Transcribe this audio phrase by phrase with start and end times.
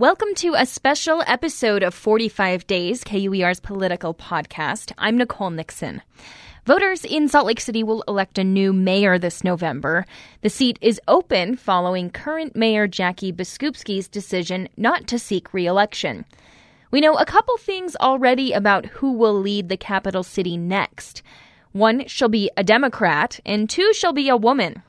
[0.00, 4.92] Welcome to a special episode of 45 Days, KUER's political podcast.
[4.96, 6.00] I'm Nicole Nixon.
[6.64, 10.06] Voters in Salt Lake City will elect a new mayor this November.
[10.40, 16.24] The seat is open following current Mayor Jackie Biskupski's decision not to seek reelection.
[16.90, 21.22] We know a couple things already about who will lead the capital city next.
[21.72, 24.82] One shall be a Democrat, and two shall be a woman.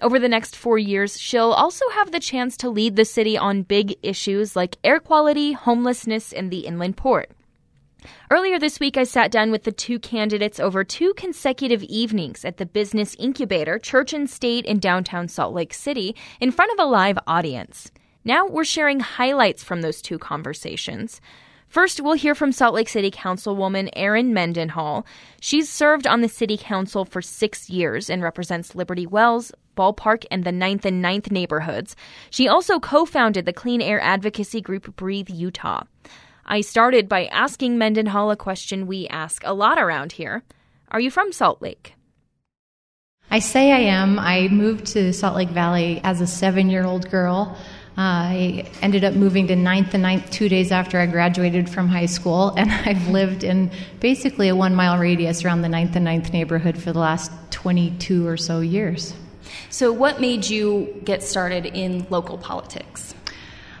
[0.00, 3.62] Over the next four years, she'll also have the chance to lead the city on
[3.62, 7.32] big issues like air quality, homelessness, and the inland port.
[8.30, 12.58] Earlier this week, I sat down with the two candidates over two consecutive evenings at
[12.58, 16.88] the Business Incubator, Church and State in downtown Salt Lake City, in front of a
[16.88, 17.90] live audience.
[18.24, 21.20] Now we're sharing highlights from those two conversations.
[21.68, 25.04] First, we'll hear from Salt Lake City Councilwoman Erin Mendenhall.
[25.40, 30.44] She's served on the City Council for six years and represents Liberty Wells, Ballpark, and
[30.44, 31.94] the 9th and 9th neighborhoods.
[32.30, 35.82] She also co founded the clean air advocacy group Breathe Utah.
[36.46, 40.44] I started by asking Mendenhall a question we ask a lot around here
[40.90, 41.92] Are you from Salt Lake?
[43.30, 44.18] I say I am.
[44.18, 47.58] I moved to Salt Lake Valley as a seven year old girl.
[47.98, 51.88] Uh, I ended up moving to Ninth and Ninth two days after I graduated from
[51.88, 56.04] high school, and I've lived in basically a one mile radius around the Ninth and
[56.04, 59.14] Ninth neighborhood for the last 22 or so years.
[59.68, 63.16] So, what made you get started in local politics?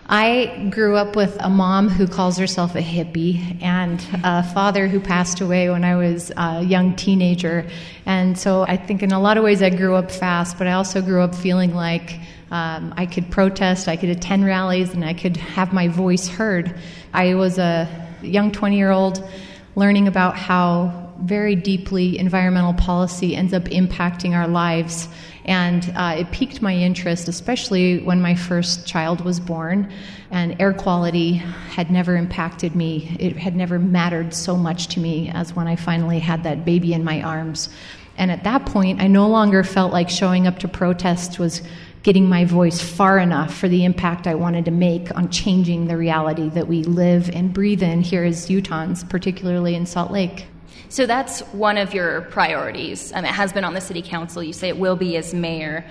[0.08, 4.98] I grew up with a mom who calls herself a hippie and a father who
[4.98, 7.68] passed away when I was a young teenager.
[8.06, 10.72] And so I think in a lot of ways I grew up fast, but I
[10.72, 12.18] also grew up feeling like
[12.50, 16.74] um, I could protest, I could attend rallies, and I could have my voice heard.
[17.12, 17.88] I was a
[18.22, 19.28] young 20 year old
[19.76, 25.08] learning about how very deeply environmental policy ends up impacting our lives.
[25.44, 29.90] And uh, it piqued my interest, especially when my first child was born.
[30.30, 35.30] And air quality had never impacted me, it had never mattered so much to me
[35.30, 37.70] as when I finally had that baby in my arms.
[38.18, 41.62] And at that point, I no longer felt like showing up to protest was
[42.02, 45.96] getting my voice far enough for the impact I wanted to make on changing the
[45.96, 50.46] reality that we live and breathe in here as Utahns, particularly in Salt Lake.
[50.88, 53.12] So that's one of your priorities.
[53.12, 54.42] Um, it has been on the city council.
[54.42, 55.84] You say it will be as mayor.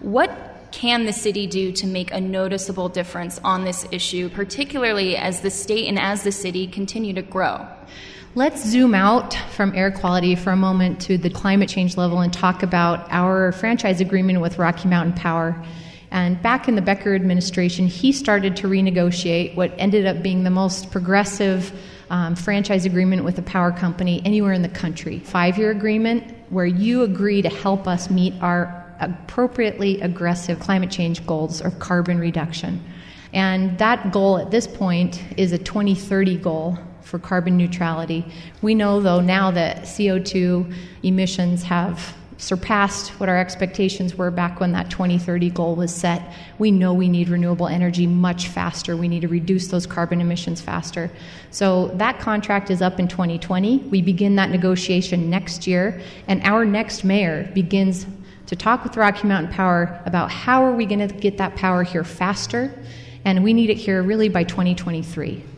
[0.00, 0.30] What
[0.72, 5.50] can the city do to make a noticeable difference on this issue, particularly as the
[5.50, 7.66] state and as the city continue to grow?
[8.36, 12.32] Let's zoom out from air quality for a moment to the climate change level and
[12.32, 15.60] talk about our franchise agreement with Rocky Mountain Power.
[16.12, 20.50] And back in the Becker administration, he started to renegotiate what ended up being the
[20.50, 21.72] most progressive
[22.08, 25.18] um, franchise agreement with a power company anywhere in the country.
[25.18, 31.26] Five year agreement where you agree to help us meet our appropriately aggressive climate change
[31.26, 32.80] goals of carbon reduction.
[33.32, 36.78] And that goal at this point is a 2030 goal
[37.10, 38.24] for carbon neutrality.
[38.62, 40.72] We know, though, now that CO2
[41.02, 46.22] emissions have surpassed what our expectations were back when that 2030 goal was set.
[46.58, 48.96] We know we need renewable energy much faster.
[48.96, 51.10] We need to reduce those carbon emissions faster.
[51.50, 53.78] So that contract is up in 2020.
[53.90, 58.06] We begin that negotiation next year, and our next mayor begins
[58.46, 61.82] to talk with Rocky Mountain Power about how are we going to get that power
[61.82, 62.72] here faster,
[63.24, 65.49] and we need it here really by 2023.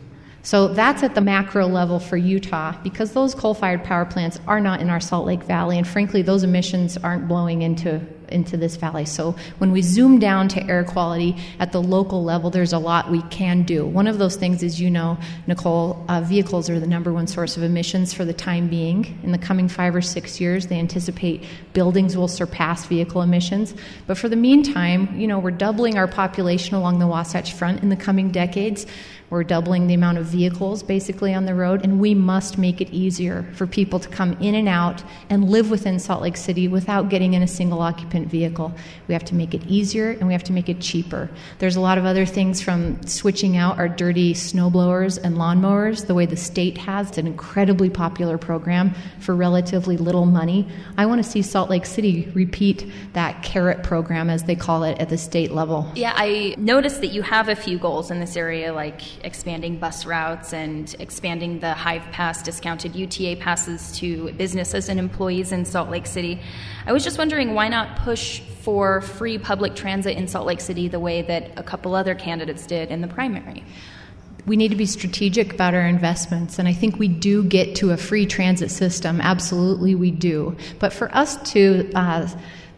[0.45, 4.59] So that's at the macro level for Utah because those coal fired power plants are
[4.59, 8.01] not in our Salt Lake Valley, and frankly, those emissions aren't blowing into
[8.33, 9.05] into this valley.
[9.05, 13.11] So when we zoom down to air quality at the local level, there's a lot
[13.11, 13.85] we can do.
[13.85, 15.17] One of those things is, you know,
[15.47, 19.19] Nicole, uh, vehicles are the number one source of emissions for the time being.
[19.23, 23.73] In the coming five or six years, they anticipate buildings will surpass vehicle emissions.
[24.07, 27.89] But for the meantime, you know, we're doubling our population along the Wasatch Front in
[27.89, 28.85] the coming decades.
[29.29, 32.89] We're doubling the amount of vehicles basically on the road, and we must make it
[32.91, 37.09] easier for people to come in and out and live within Salt Lake City without
[37.09, 38.73] getting in a single occupant vehicle.
[39.07, 41.29] We have to make it easier and we have to make it cheaper.
[41.59, 46.13] There's a lot of other things from switching out our dirty snowblowers and lawnmowers, the
[46.13, 47.09] way the state has.
[47.09, 50.67] It's an incredibly popular program for relatively little money.
[50.97, 54.99] I want to see Salt Lake City repeat that carrot program, as they call it,
[54.99, 55.91] at the state level.
[55.95, 60.05] Yeah, I noticed that you have a few goals in this area, like expanding bus
[60.05, 65.89] routes and expanding the Hive Pass discounted UTA passes to businesses and employees in Salt
[65.89, 66.39] Lake City.
[66.85, 70.87] I was just wondering why not push for free public transit in Salt Lake City
[70.87, 73.63] the way that a couple other candidates did in the primary?
[74.45, 76.59] we need to be strategic about our investments.
[76.59, 79.21] And I think we do get to a free transit system.
[79.21, 80.57] Absolutely, we do.
[80.79, 82.27] But for us to uh,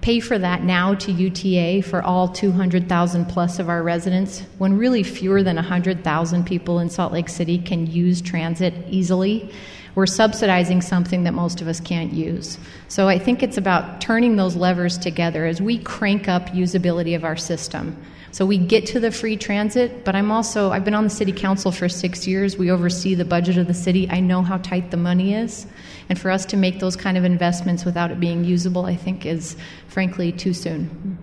[0.05, 5.01] pay for that now to UTA for all 200,000 plus of our residents when really
[5.01, 9.49] fewer than 100,000 people in Salt Lake City can use transit easily.
[9.95, 12.59] We're subsidizing something that most of us can't use.
[12.87, 17.23] So I think it's about turning those levers together as we crank up usability of
[17.23, 17.99] our system.
[18.35, 21.31] So we get to the free transit, but I'm also, I've been on the city
[21.31, 22.57] council for six years.
[22.57, 24.09] We oversee the budget of the city.
[24.09, 25.65] I know how tight the money is.
[26.09, 29.25] And for us to make those kind of investments without it being usable, I think
[29.25, 29.55] is
[29.87, 31.17] frankly too soon.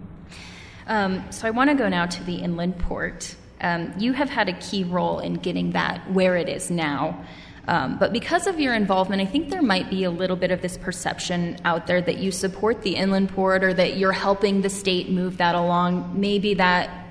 [0.86, 3.36] Um, so I want to go now to the inland port.
[3.60, 7.22] Um, you have had a key role in getting that where it is now.
[7.68, 10.62] Um, but because of your involvement, I think there might be a little bit of
[10.62, 14.70] this perception out there that you support the inland port or that you're helping the
[14.70, 16.18] state move that along.
[16.18, 17.01] Maybe that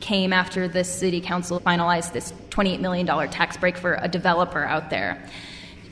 [0.00, 4.90] came after the city council finalized this $28 million tax break for a developer out
[4.90, 5.22] there.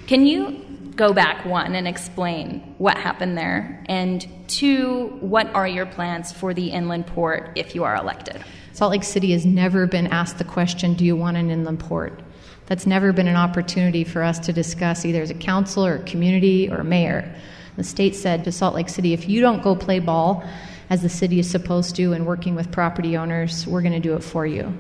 [0.06, 0.64] Can you
[0.96, 3.84] go back, one, and explain what happened there?
[3.86, 8.42] And two, what are your plans for the inland port if you are elected?
[8.72, 12.20] Salt Lake City has never been asked the question do you want an inland port?
[12.66, 16.02] That's never been an opportunity for us to discuss either as a council or a
[16.04, 17.34] community or a mayor.
[17.76, 20.44] The state said to Salt Lake City, if you don't go play ball,
[20.90, 24.14] as the city is supposed to and working with property owners, we're going to do
[24.14, 24.76] it for you.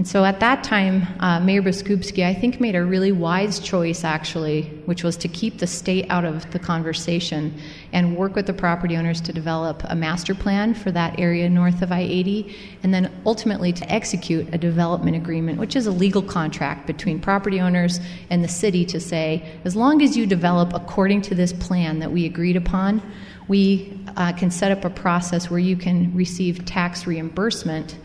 [0.00, 4.02] And so at that time, uh, Mayor Biskupski, I think, made a really wise choice,
[4.02, 7.60] actually, which was to keep the state out of the conversation
[7.92, 11.82] and work with the property owners to develop a master plan for that area north
[11.82, 16.22] of I 80, and then ultimately to execute a development agreement, which is a legal
[16.22, 18.00] contract between property owners
[18.30, 22.10] and the city to say, as long as you develop according to this plan that
[22.10, 23.02] we agreed upon,
[23.50, 27.98] we uh, can set up a process where you can receive tax reimbursement.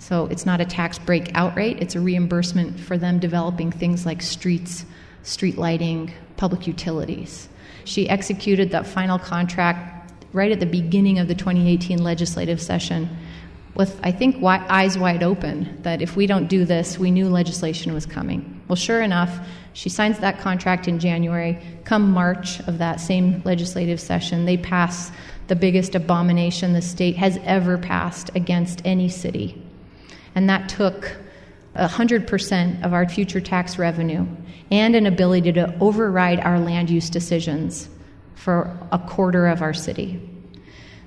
[0.00, 4.20] So it's not a tax break outright, it's a reimbursement for them developing things like
[4.20, 4.84] streets,
[5.22, 7.48] street lighting, public utilities.
[7.84, 13.08] She executed that final contract right at the beginning of the 2018 legislative session
[13.76, 17.94] with, I think, eyes wide open that if we don't do this, we knew legislation
[17.94, 18.60] was coming.
[18.66, 19.38] Well, sure enough,
[19.78, 21.56] she signs that contract in January.
[21.84, 25.12] Come March of that same legislative session, they pass
[25.46, 29.62] the biggest abomination the state has ever passed against any city.
[30.34, 31.16] And that took
[31.76, 34.26] 100% of our future tax revenue
[34.72, 37.88] and an ability to override our land use decisions
[38.34, 40.20] for a quarter of our city.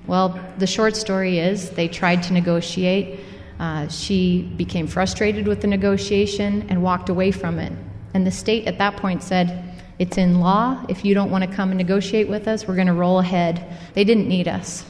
[0.06, 3.20] Well, the short story is they tried to negotiate.
[3.60, 7.74] Uh, she became frustrated with the negotiation and walked away from it.
[8.14, 10.84] And the state at that point said, It's in law.
[10.88, 13.64] If you don't want to come and negotiate with us, we're going to roll ahead.
[13.94, 14.84] They didn't need us.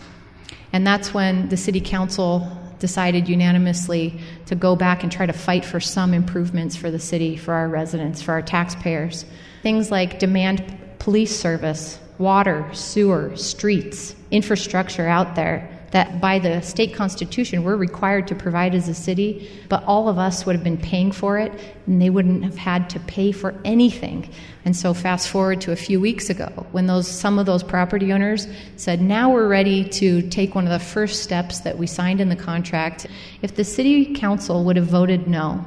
[0.72, 5.64] And that's when the city council decided unanimously to go back and try to fight
[5.64, 9.24] for some improvements for the city, for our residents, for our taxpayers.
[9.62, 16.94] Things like demand police service, water, sewer, streets, infrastructure out there that by the state
[16.94, 20.78] constitution we're required to provide as a city, but all of us would have been
[20.78, 21.52] paying for it
[21.86, 24.28] and they wouldn't have had to pay for anything.
[24.64, 28.12] And so fast forward to a few weeks ago when those some of those property
[28.12, 32.20] owners said, "Now we're ready to take one of the first steps that we signed
[32.20, 33.06] in the contract."
[33.42, 35.64] If the city council would have voted no,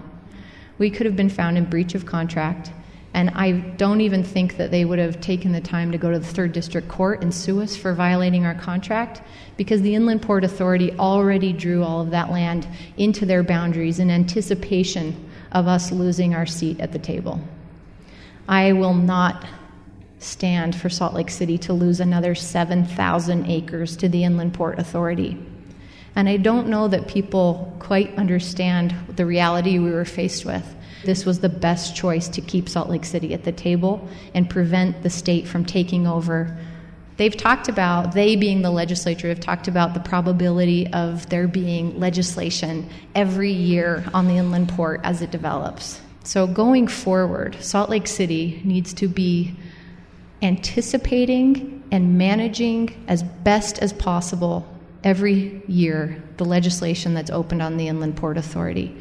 [0.77, 2.71] we could have been found in breach of contract
[3.15, 6.19] and I don't even think that they would have taken the time to go to
[6.19, 9.21] the third district court and sue us for violating our contract
[9.55, 12.67] because the Inland Port Authority already drew all of that land
[12.97, 17.39] into their boundaries in anticipation of us losing our seat at the table.
[18.49, 19.45] I will not
[20.19, 25.37] stand for Salt Lake City to lose another 7,000 acres to the Inland Port Authority.
[26.17, 30.74] And I don't know that people quite understand the reality we were faced with.
[31.05, 35.03] This was the best choice to keep Salt Lake City at the table and prevent
[35.03, 36.57] the state from taking over.
[37.17, 41.99] They've talked about, they being the legislature, have talked about the probability of there being
[41.99, 46.01] legislation every year on the inland port as it develops.
[46.25, 49.55] So going forward, Salt Lake City needs to be
[50.41, 54.67] anticipating and managing as best as possible
[55.03, 58.95] every year the legislation that's opened on the Inland Port Authority.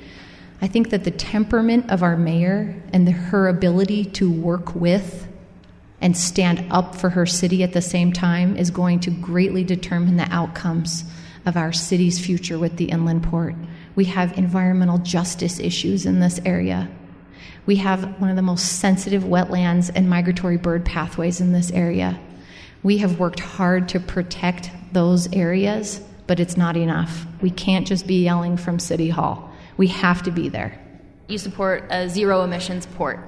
[0.62, 5.28] I think that the temperament of our mayor and the, her ability to work with
[6.00, 10.16] and stand up for her city at the same time is going to greatly determine
[10.16, 11.04] the outcomes
[11.46, 13.54] of our city's future with the inland port.
[13.94, 16.90] We have environmental justice issues in this area.
[17.66, 22.18] We have one of the most sensitive wetlands and migratory bird pathways in this area.
[22.82, 27.26] We have worked hard to protect those areas, but it's not enough.
[27.40, 29.50] We can't just be yelling from City Hall.
[29.76, 30.80] We have to be there.
[31.28, 33.18] You support a zero emissions port.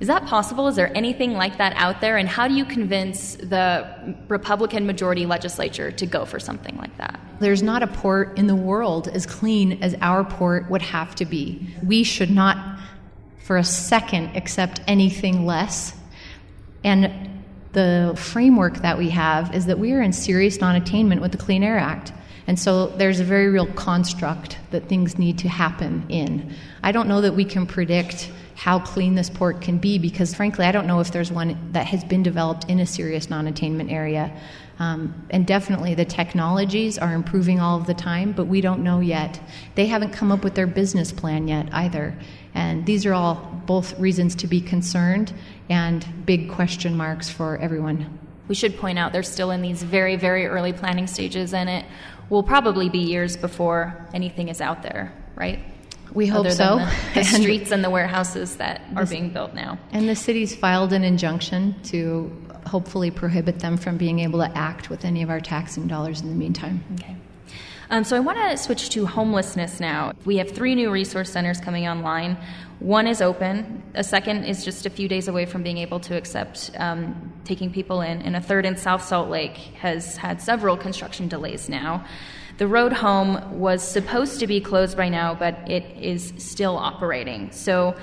[0.00, 0.66] Is that possible?
[0.68, 2.16] Is there anything like that out there?
[2.16, 7.20] And how do you convince the Republican majority legislature to go for something like that?
[7.40, 11.24] There's not a port in the world as clean as our port would have to
[11.24, 11.66] be.
[11.82, 12.78] We should not
[13.44, 15.94] for a second accept anything less.
[16.82, 21.32] And the framework that we have is that we are in serious non attainment with
[21.32, 22.12] the Clean Air Act.
[22.46, 26.54] And so there's a very real construct that things need to happen in.
[26.82, 30.64] I don't know that we can predict how clean this port can be because, frankly,
[30.64, 33.90] I don't know if there's one that has been developed in a serious non attainment
[33.90, 34.32] area.
[34.78, 39.00] Um, and definitely the technologies are improving all of the time, but we don't know
[39.00, 39.40] yet.
[39.76, 42.16] They haven't come up with their business plan yet either.
[42.54, 45.32] And these are all both reasons to be concerned
[45.68, 48.18] and big question marks for everyone.
[48.46, 51.84] We should point out they're still in these very, very early planning stages, and it
[52.30, 55.60] will probably be years before anything is out there, right?
[56.12, 56.78] We hope so.
[56.78, 59.78] The, the streets and the warehouses that are being built now.
[59.90, 62.30] And the city's filed an injunction to
[62.66, 66.28] hopefully prohibit them from being able to act with any of our taxing dollars in
[66.28, 66.84] the meantime.
[66.94, 67.16] Okay.
[67.94, 70.14] Um, so I want to switch to homelessness now.
[70.24, 72.36] We have three new resource centers coming online.
[72.80, 73.84] One is open.
[73.94, 77.72] A second is just a few days away from being able to accept um, taking
[77.72, 82.04] people in, and a third in South Salt Lake has had several construction delays now.
[82.58, 87.52] The road home was supposed to be closed by now, but it is still operating.
[87.52, 87.94] So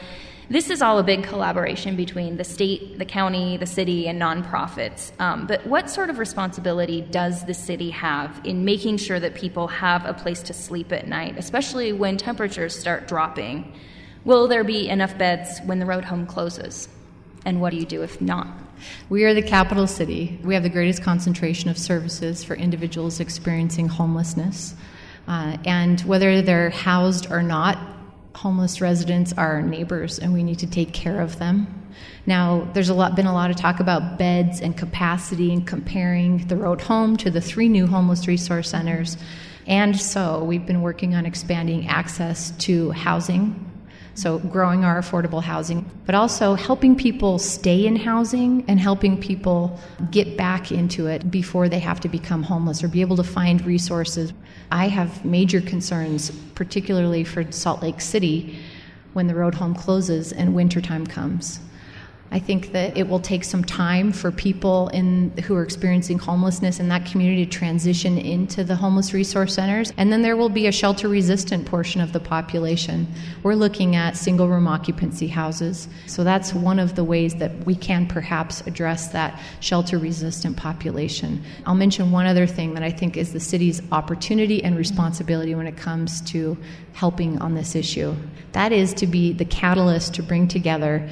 [0.51, 5.17] this is all a big collaboration between the state, the county, the city, and nonprofits.
[5.17, 9.69] Um, but what sort of responsibility does the city have in making sure that people
[9.69, 13.73] have a place to sleep at night, especially when temperatures start dropping?
[14.25, 16.89] Will there be enough beds when the road home closes?
[17.45, 18.47] And what do you do if not?
[19.07, 20.37] We are the capital city.
[20.43, 24.75] We have the greatest concentration of services for individuals experiencing homelessness.
[25.29, 27.77] Uh, and whether they're housed or not,
[28.35, 31.67] homeless residents are our neighbors and we need to take care of them.
[32.25, 36.47] Now, there's a lot, been a lot of talk about beds and capacity and comparing
[36.47, 39.17] the road home to the three new homeless resource centers.
[39.67, 43.70] And so we've been working on expanding access to housing
[44.13, 49.79] so, growing our affordable housing, but also helping people stay in housing and helping people
[50.11, 53.65] get back into it before they have to become homeless or be able to find
[53.65, 54.33] resources.
[54.69, 58.59] I have major concerns, particularly for Salt Lake City,
[59.13, 61.61] when the road home closes and wintertime comes.
[62.33, 66.79] I think that it will take some time for people in, who are experiencing homelessness
[66.79, 69.91] in that community to transition into the homeless resource centers.
[69.97, 73.05] And then there will be a shelter resistant portion of the population.
[73.43, 75.89] We're looking at single room occupancy houses.
[76.07, 81.43] So that's one of the ways that we can perhaps address that shelter resistant population.
[81.65, 85.67] I'll mention one other thing that I think is the city's opportunity and responsibility when
[85.67, 86.57] it comes to
[86.93, 88.15] helping on this issue.
[88.53, 91.09] That is to be the catalyst to bring together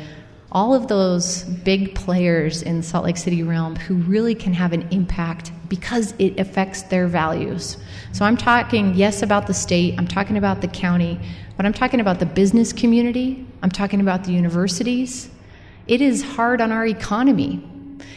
[0.52, 4.88] all of those big players in Salt Lake City realm who really can have an
[4.90, 7.78] impact because it affects their values.
[8.12, 11.20] So I'm talking, yes, about the state, I'm talking about the county,
[11.56, 15.30] but I'm talking about the business community, I'm talking about the universities.
[15.88, 17.64] It is hard on our economy.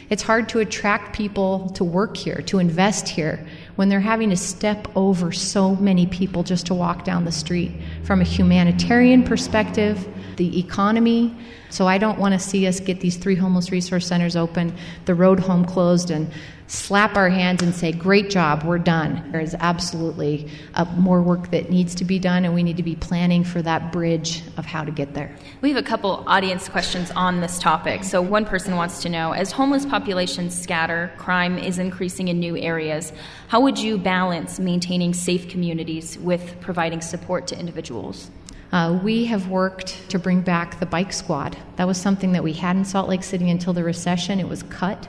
[0.09, 4.37] It's hard to attract people to work here, to invest here, when they're having to
[4.37, 7.71] step over so many people just to walk down the street.
[8.03, 11.35] From a humanitarian perspective, the economy,
[11.69, 14.75] so I don't want to see us get these three homeless resource centers open,
[15.05, 16.31] the road home closed, and
[16.67, 19.31] slap our hands and say, Great job, we're done.
[19.31, 22.83] There is absolutely uh, more work that needs to be done, and we need to
[22.83, 25.35] be planning for that bridge of how to get there.
[25.61, 28.03] We have a couple audience questions on this topic.
[28.03, 32.57] So, one person wants to know as homeless populations scatter, crime is increasing in new
[32.57, 33.13] areas,
[33.47, 38.31] how would you balance maintaining safe communities with providing support to individuals?
[38.73, 41.55] Uh, we have worked to bring back the bike squad.
[41.75, 44.39] That was something that we had in Salt Lake City until the recession.
[44.39, 45.07] It was cut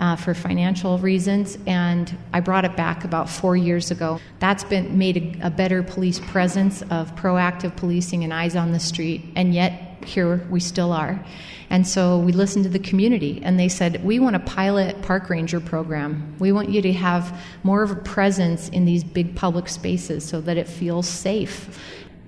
[0.00, 4.18] uh, for financial reasons, and I brought it back about four years ago.
[4.40, 8.80] That's been made a, a better police presence of proactive policing and eyes on the
[8.80, 11.24] street, and yet here we still are.
[11.70, 15.30] And so we listened to the community, and they said, We want a pilot park
[15.30, 16.34] ranger program.
[16.40, 20.40] We want you to have more of a presence in these big public spaces so
[20.40, 21.78] that it feels safe.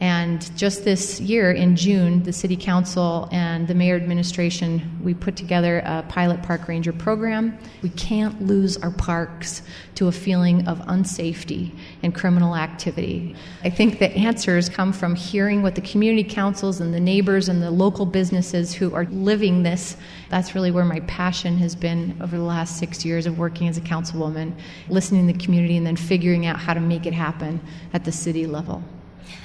[0.01, 5.37] And just this year, in June, the City Council and the Mayor administration, we put
[5.37, 7.59] together a pilot park ranger program.
[7.83, 9.61] We can't lose our parks
[9.97, 13.37] to a feeling of unsafety and criminal activity.
[13.63, 17.63] I think the answers come from hearing what the community councils and the neighbors and
[17.63, 19.99] the local businesses who are living this.
[20.31, 23.77] That's really where my passion has been over the last six years of working as
[23.77, 24.55] a councilwoman,
[24.89, 27.61] listening to the community and then figuring out how to make it happen
[27.93, 28.83] at the city level.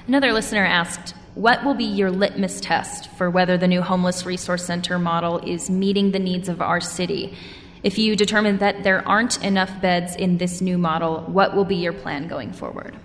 [0.08, 4.66] Another listener asked what will be your litmus test for whether the new Homeless Resource
[4.66, 7.36] Center model is meeting the needs of our city?
[7.84, 11.76] If you determine that there aren't enough beds in this new model, what will be
[11.76, 12.96] your plan going forward?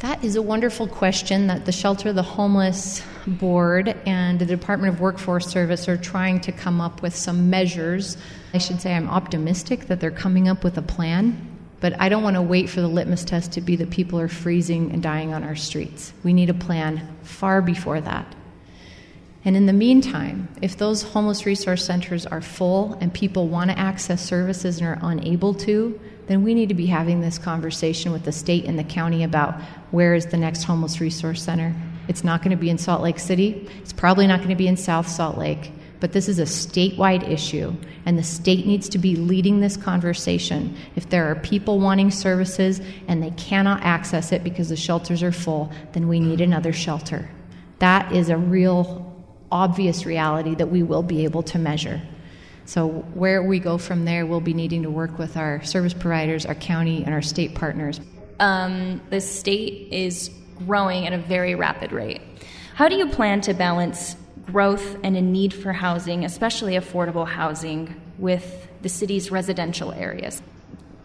[0.00, 5.00] That is a wonderful question that the Shelter the Homeless Board and the Department of
[5.00, 8.16] Workforce Service are trying to come up with some measures.
[8.52, 11.51] I should say I'm optimistic that they're coming up with a plan,
[11.82, 14.28] but I don't want to wait for the litmus test to be that people are
[14.28, 16.12] freezing and dying on our streets.
[16.22, 18.36] We need a plan far before that.
[19.44, 23.78] And in the meantime, if those homeless resource centers are full and people want to
[23.78, 28.22] access services and are unable to, then we need to be having this conversation with
[28.22, 29.60] the state and the county about
[29.90, 31.74] where is the next homeless resource center.
[32.06, 34.68] It's not going to be in Salt Lake City, it's probably not going to be
[34.68, 35.72] in South Salt Lake,
[36.02, 37.72] but this is a statewide issue,
[38.04, 40.76] and the state needs to be leading this conversation.
[40.96, 45.30] If there are people wanting services and they cannot access it because the shelters are
[45.30, 47.30] full, then we need another shelter.
[47.78, 49.14] That is a real
[49.52, 52.02] obvious reality that we will be able to measure.
[52.64, 56.44] So, where we go from there, we'll be needing to work with our service providers,
[56.46, 58.00] our county, and our state partners.
[58.40, 60.32] Um, the state is
[60.66, 62.22] growing at a very rapid rate.
[62.74, 68.00] How do you plan to balance growth and a need for housing, especially affordable housing,
[68.18, 70.42] with the city's residential areas?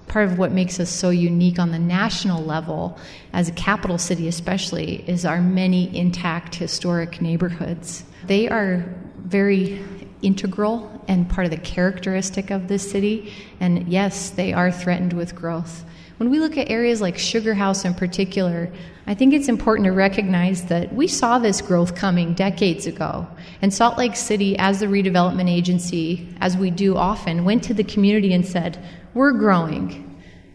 [0.08, 2.98] Part of what makes us so unique on the national level,
[3.34, 8.03] as a capital city especially, is our many intact historic neighborhoods.
[8.25, 8.86] They are
[9.17, 9.84] very
[10.22, 13.34] integral and part of the characteristic of this city.
[13.60, 15.84] And yes, they are threatened with growth.
[16.17, 18.71] When we look at areas like Sugar House in particular,
[19.05, 23.27] I think it's important to recognize that we saw this growth coming decades ago.
[23.62, 27.83] And Salt Lake City, as the redevelopment agency, as we do often, went to the
[27.83, 28.83] community and said,
[29.13, 30.03] We're growing.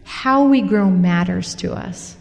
[0.03, 2.17] How we grow matters to us.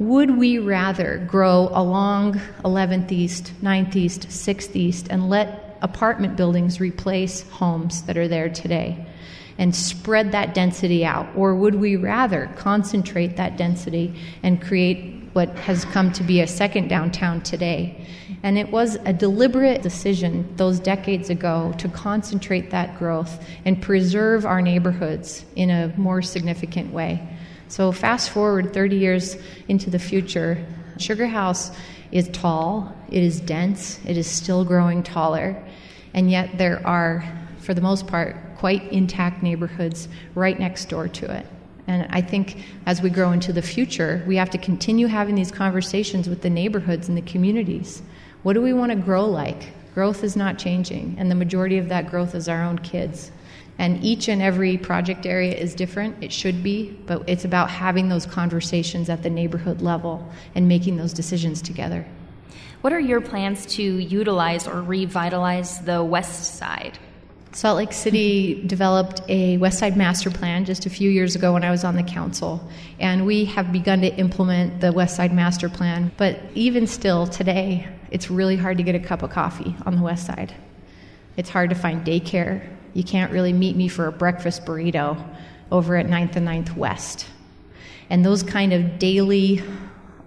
[0.00, 6.80] Would we rather grow along 11th East, 9th East, 6th East, and let apartment buildings
[6.80, 9.06] replace homes that are there today
[9.60, 11.28] and spread that density out?
[11.36, 16.46] Or would we rather concentrate that density and create what has come to be a
[16.46, 18.08] second downtown today?
[18.42, 24.46] And it was a deliberate decision those decades ago to concentrate that growth and preserve
[24.46, 27.22] our neighborhoods in a more significant way.
[27.68, 29.36] So, fast forward 30 years
[29.68, 31.70] into the future, Sugar House
[32.12, 35.62] is tall, it is dense, it is still growing taller,
[36.14, 37.22] and yet there are,
[37.58, 41.46] for the most part, quite intact neighborhoods right next door to it.
[41.86, 45.50] And I think as we grow into the future, we have to continue having these
[45.50, 48.02] conversations with the neighborhoods and the communities.
[48.42, 49.72] What do we want to grow like?
[49.94, 53.30] Growth is not changing, and the majority of that growth is our own kids.
[53.78, 56.22] And each and every project area is different.
[56.22, 60.98] It should be, but it's about having those conversations at the neighborhood level and making
[60.98, 62.06] those decisions together.
[62.82, 66.98] What are your plans to utilize or revitalize the West Side?
[67.52, 71.64] Salt Lake City developed a West Side Master Plan just a few years ago when
[71.64, 72.66] I was on the council,
[73.00, 76.12] and we have begun to implement the West Side Master Plan.
[76.16, 80.02] But even still, today, it's really hard to get a cup of coffee on the
[80.02, 80.54] West Side.
[81.36, 85.22] It's hard to find daycare, you can't really meet me for a breakfast burrito
[85.70, 87.26] over at 9th and 9th West.
[88.08, 89.62] And those kind of daily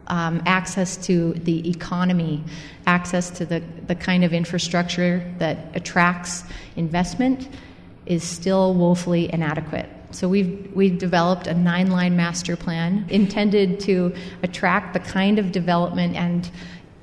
[0.08, 2.44] um, access to the economy,
[2.86, 6.44] access to the, the kind of infrastructure that attracts
[6.76, 7.50] investment
[8.06, 9.90] is still woefully inadequate.
[10.12, 14.14] So we've we've developed a nine-line master plan intended to
[14.44, 16.50] attract the kind of development and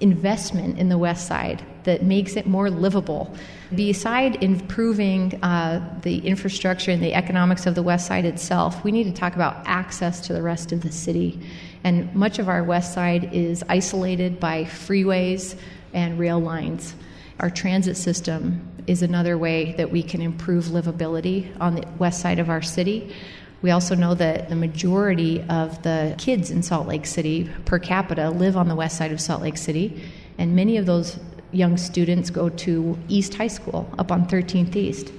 [0.01, 3.35] investment in the West Side that makes it more livable.
[3.75, 9.05] Beside improving uh, the infrastructure and the economics of the West Side itself, we need
[9.05, 11.41] to talk about access to the rest of the city.
[11.85, 15.57] And much of our West Side is isolated by freeways
[15.93, 16.95] and rail lines.
[17.41, 22.39] Our transit system is another way that we can improve livability on the west side
[22.39, 23.15] of our city.
[23.63, 28.31] We also know that the majority of the kids in Salt Lake City per capita
[28.31, 30.03] live on the west side of Salt Lake City,
[30.39, 31.19] and many of those
[31.53, 35.13] young students go to East High School up on 13th East.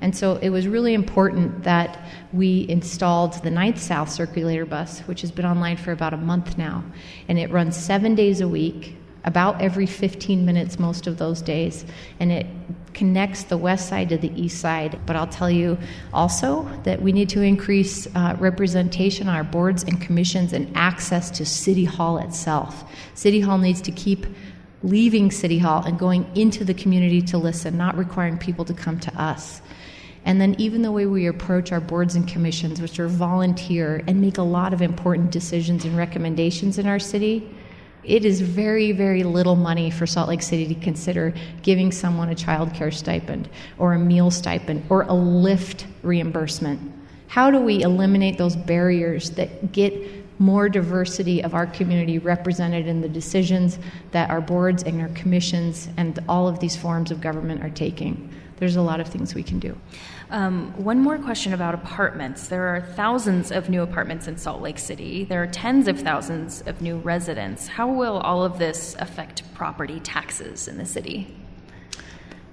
[0.00, 1.98] And so it was really important that
[2.32, 6.56] we installed the Ninth South circulator bus, which has been online for about a month
[6.56, 6.84] now.
[7.28, 11.84] And it runs seven days a week, about every 15 minutes most of those days.
[12.18, 12.46] And it
[12.94, 14.98] connects the west side to the east side.
[15.06, 15.78] But I'll tell you
[16.12, 21.30] also that we need to increase uh, representation on our boards and commissions and access
[21.32, 22.84] to City Hall itself.
[23.14, 24.26] City Hall needs to keep
[24.82, 28.98] leaving City Hall and going into the community to listen, not requiring people to come
[29.00, 29.60] to us.
[30.24, 34.20] And then, even the way we approach our boards and commissions, which are volunteer and
[34.20, 37.48] make a lot of important decisions and recommendations in our city,
[38.02, 42.34] It is very, very little money for Salt Lake City to consider giving someone a
[42.34, 46.80] child care stipend or a meal stipend or a Lyft reimbursement.
[47.28, 49.92] How do we eliminate those barriers that get
[50.40, 53.78] more diversity of our community represented in the decisions
[54.12, 58.34] that our boards and our commissions and all of these forms of government are taking?
[58.60, 59.76] There's a lot of things we can do.
[60.30, 62.48] Um, one more question about apartments.
[62.48, 65.24] There are thousands of new apartments in Salt Lake City.
[65.24, 67.66] There are tens of thousands of new residents.
[67.66, 71.34] How will all of this affect property taxes in the city?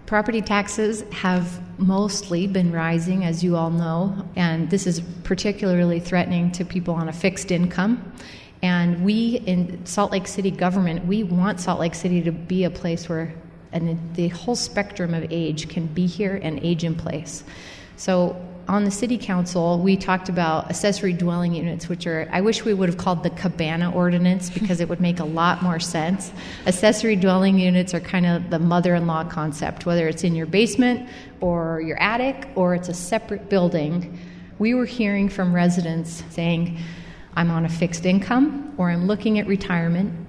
[0.05, 6.49] Property taxes have mostly been rising, as you all know, and this is particularly threatening
[6.53, 8.13] to people on a fixed income.
[8.61, 12.69] And we in Salt Lake City government, we want Salt Lake City to be a
[12.69, 13.33] place where
[13.71, 17.43] and the whole spectrum of age can be here and age in place.
[17.97, 22.65] So on the city council, we talked about accessory dwelling units, which are, I wish
[22.65, 26.31] we would have called the cabana ordinance because it would make a lot more sense.
[26.65, 30.45] Accessory dwelling units are kind of the mother in law concept, whether it's in your
[30.45, 34.19] basement or your attic or it's a separate building.
[34.59, 36.77] We were hearing from residents saying,
[37.35, 40.26] I'm on a fixed income or I'm looking at retirement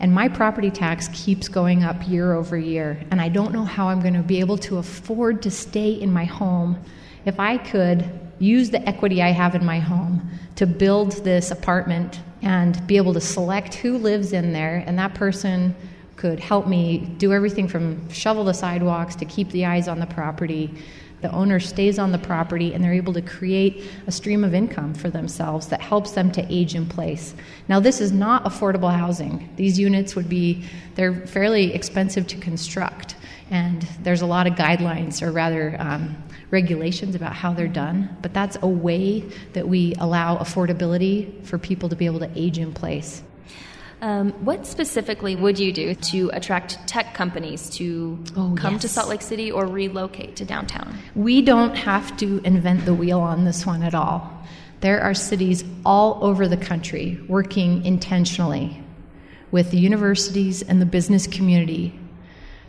[0.00, 3.00] and my property tax keeps going up year over year.
[3.10, 6.12] And I don't know how I'm going to be able to afford to stay in
[6.12, 6.82] my home
[7.24, 12.20] if I could use the equity I have in my home to build this apartment
[12.42, 14.84] and be able to select who lives in there.
[14.86, 15.74] And that person
[16.16, 20.06] could help me do everything from shovel the sidewalks to keep the eyes on the
[20.06, 20.74] property
[21.26, 24.94] the owner stays on the property and they're able to create a stream of income
[24.94, 27.34] for themselves that helps them to age in place.
[27.66, 29.48] Now, this is not affordable housing.
[29.56, 30.62] These units would be,
[30.94, 33.16] they're fairly expensive to construct,
[33.50, 36.16] and there's a lot of guidelines, or rather, um,
[36.52, 41.88] regulations about how they're done, but that's a way that we allow affordability for people
[41.88, 43.24] to be able to age in place.
[44.02, 48.82] Um, what specifically would you do to attract tech companies to oh, come yes.
[48.82, 50.98] to Salt Lake City or relocate to downtown?
[51.14, 54.30] We don't have to invent the wheel on this one at all.
[54.80, 58.82] There are cities all over the country working intentionally
[59.50, 61.98] with the universities and the business community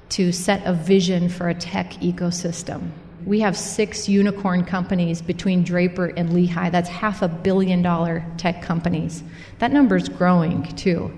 [0.10, 2.92] to set a vision for a tech ecosystem.
[3.28, 6.72] We have six unicorn companies between Draper and Lehi.
[6.72, 9.22] That's half a billion dollar tech companies.
[9.60, 11.12] That number is growing too.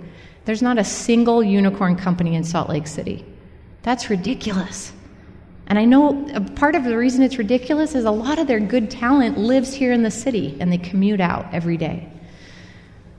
[0.46, 3.24] There's not a single unicorn company in Salt Lake City.
[3.84, 4.92] That's ridiculous.
[5.68, 8.90] And I know part of the reason it's ridiculous is a lot of their good
[8.90, 12.12] talent lives here in the city and they commute out every day.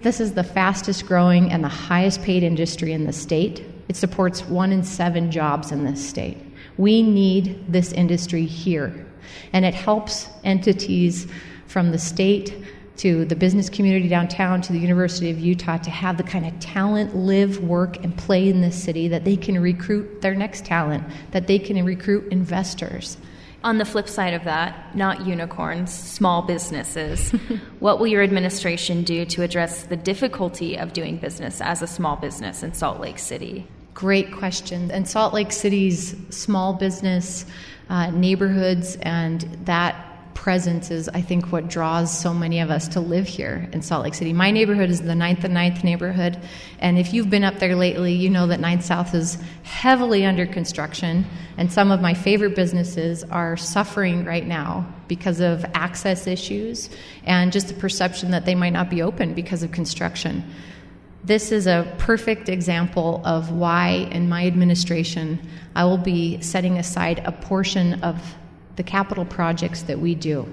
[0.02, 3.64] This is the fastest growing and the highest paid industry in the state.
[3.88, 6.38] It supports one in seven jobs in this state.
[6.80, 9.06] We need this industry here.
[9.52, 11.26] And it helps entities
[11.66, 12.56] from the state
[12.96, 16.58] to the business community downtown to the University of Utah to have the kind of
[16.58, 21.04] talent live, work, and play in this city that they can recruit their next talent,
[21.32, 23.18] that they can recruit investors.
[23.62, 27.30] On the flip side of that, not unicorns, small businesses,
[27.78, 32.16] what will your administration do to address the difficulty of doing business as a small
[32.16, 33.68] business in Salt Lake City?
[34.00, 34.90] Great question.
[34.90, 37.44] And Salt Lake City's small business
[37.90, 43.00] uh, neighborhoods and that presence is, I think, what draws so many of us to
[43.00, 44.32] live here in Salt Lake City.
[44.32, 46.40] My neighborhood is the 9th and 9th neighborhood,
[46.78, 50.46] and if you've been up there lately, you know that 9th South is heavily under
[50.46, 51.26] construction,
[51.58, 56.88] and some of my favorite businesses are suffering right now because of access issues
[57.24, 60.42] and just the perception that they might not be open because of construction.
[61.22, 65.38] This is a perfect example of why, in my administration,
[65.74, 68.36] I will be setting aside a portion of
[68.76, 70.48] the capital projects that we do.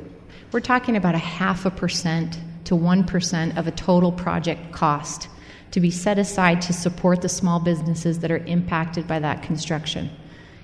[0.52, 5.30] We're talking about a half a percent to 1% of a total project cost
[5.72, 10.10] to be set aside to support the small businesses that are impacted by that construction.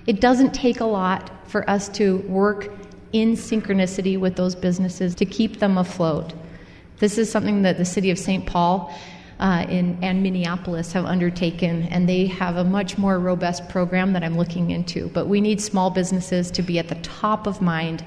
[0.06, 2.70] It doesn't take a lot for us to work
[3.12, 6.34] in synchronicity with those businesses to keep them afloat.
[6.98, 8.44] This is something that the city of St.
[8.44, 8.94] Paul
[9.40, 14.22] uh, in, and Minneapolis have undertaken, and they have a much more robust program that
[14.22, 15.08] I'm looking into.
[15.08, 18.04] But we need small businesses to be at the top of mind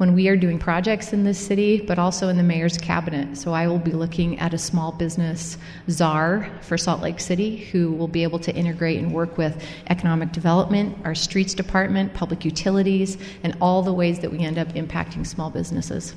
[0.00, 3.36] when we are doing projects in this city, but also in the mayor's cabinet.
[3.36, 5.58] So I will be looking at a small business
[5.90, 10.32] czar for Salt Lake City who will be able to integrate and work with economic
[10.32, 15.26] development, our streets department, public utilities, and all the ways that we end up impacting
[15.26, 16.14] small businesses.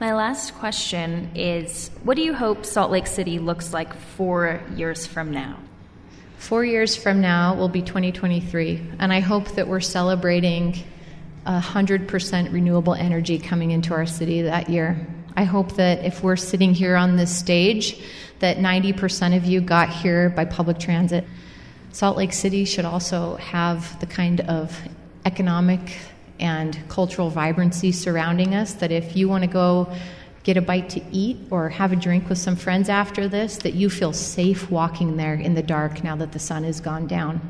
[0.00, 5.06] My last question is What do you hope Salt Lake City looks like four years
[5.06, 5.58] from now?
[6.36, 10.74] Four years from now will be 2023, and I hope that we're celebrating
[11.46, 15.06] 100% renewable energy coming into our city that year.
[15.36, 18.02] I hope that if we're sitting here on this stage,
[18.40, 21.24] that 90% of you got here by public transit.
[21.92, 24.76] Salt Lake City should also have the kind of
[25.24, 25.96] economic
[26.40, 29.92] and cultural vibrancy surrounding us that if you want to go
[30.42, 33.74] get a bite to eat or have a drink with some friends after this, that
[33.74, 37.40] you feel safe walking there in the dark now that the sun has gone down.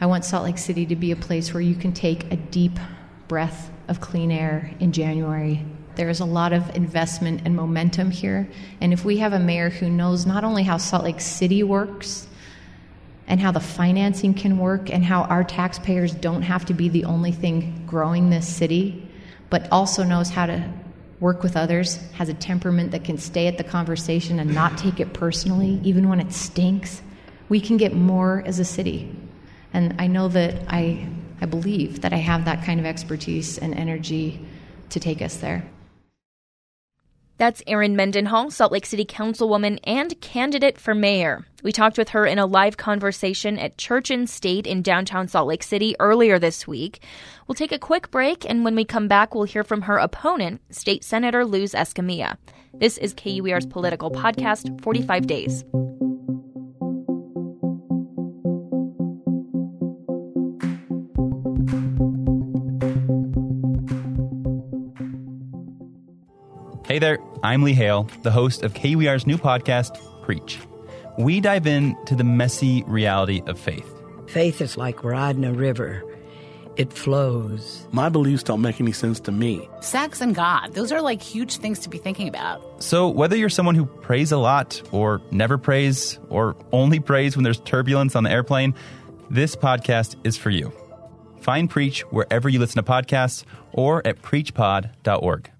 [0.00, 2.78] I want Salt Lake City to be a place where you can take a deep
[3.28, 5.64] breath of clean air in January.
[5.96, 8.48] There is a lot of investment and momentum here.
[8.80, 12.26] And if we have a mayor who knows not only how Salt Lake City works
[13.26, 17.04] and how the financing can work and how our taxpayers don't have to be the
[17.04, 19.08] only thing growing this city,
[19.50, 20.68] but also knows how to
[21.20, 25.00] work with others, has a temperament that can stay at the conversation and not take
[25.00, 27.00] it personally, even when it stinks,
[27.48, 29.14] we can get more as a city.
[29.72, 31.08] And I know that I,
[31.40, 34.44] I believe that I have that kind of expertise and energy
[34.90, 35.64] to take us there.
[37.36, 41.44] That's Erin Mendenhall, Salt Lake City Councilwoman and candidate for mayor.
[41.64, 45.48] We talked with her in a live conversation at Church and State in downtown Salt
[45.48, 47.02] Lake City earlier this week.
[47.48, 50.60] We'll take a quick break, and when we come back, we'll hear from her opponent,
[50.70, 52.36] State Senator Luz Escamilla.
[52.72, 55.64] This is KUER's political podcast, 45 Days.
[66.94, 70.60] Hey there, I'm Lee Hale, the host of KUER's new podcast, Preach.
[71.18, 73.92] We dive into the messy reality of faith.
[74.28, 76.04] Faith is like riding a river.
[76.76, 77.88] It flows.
[77.90, 79.68] My beliefs don't make any sense to me.
[79.80, 82.80] Sex and God, those are like huge things to be thinking about.
[82.80, 87.42] So, whether you're someone who prays a lot, or never prays, or only prays when
[87.42, 88.72] there's turbulence on the airplane,
[89.28, 90.72] this podcast is for you.
[91.40, 95.50] Find Preach wherever you listen to podcasts or at preachpod.org.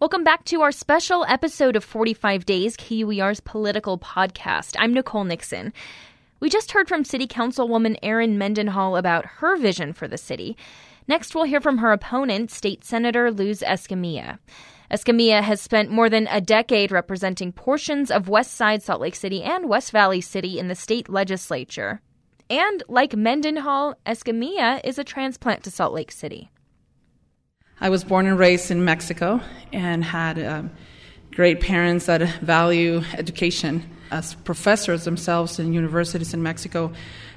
[0.00, 4.74] Welcome back to our special episode of 45 Days, KUER's political podcast.
[4.78, 5.74] I'm Nicole Nixon.
[6.40, 10.56] We just heard from City Councilwoman Erin Mendenhall about her vision for the city.
[11.06, 14.38] Next, we'll hear from her opponent, State Senator Luz Escamilla.
[14.90, 19.42] Escamilla has spent more than a decade representing portions of West Side Salt Lake City
[19.42, 22.00] and West Valley City in the state legislature.
[22.48, 26.50] And like Mendenhall, Escamilla is a transplant to Salt Lake City.
[27.82, 29.40] I was born and raised in Mexico
[29.72, 30.70] and had um,
[31.32, 33.88] great parents that value education.
[34.10, 36.92] As professors themselves in universities in Mexico,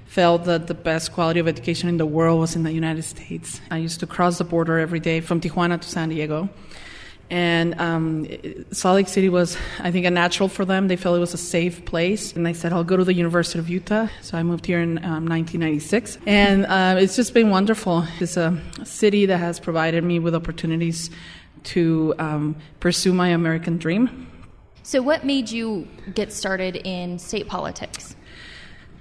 [0.05, 3.61] felt that the best quality of education in the world was in the United States.
[3.71, 6.49] I used to cross the border every day from Tijuana to San Diego.
[7.29, 8.27] And um,
[8.71, 10.87] Salt Lake City was, I think, a natural for them.
[10.87, 12.33] They felt it was a safe place.
[12.33, 14.07] And I said, I'll go to the University of Utah.
[14.21, 16.19] So I moved here in um, 1996.
[16.27, 18.05] And uh, it's just been wonderful.
[18.19, 21.09] It's a city that has provided me with opportunities
[21.63, 24.27] to um, pursue my American dream.
[24.83, 28.17] So, what made you get started in state politics?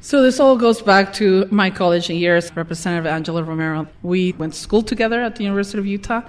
[0.05, 2.55] So this all goes back to my college years.
[2.57, 3.87] Representative Angela Romero.
[4.03, 6.23] We went to school together at the University of Utah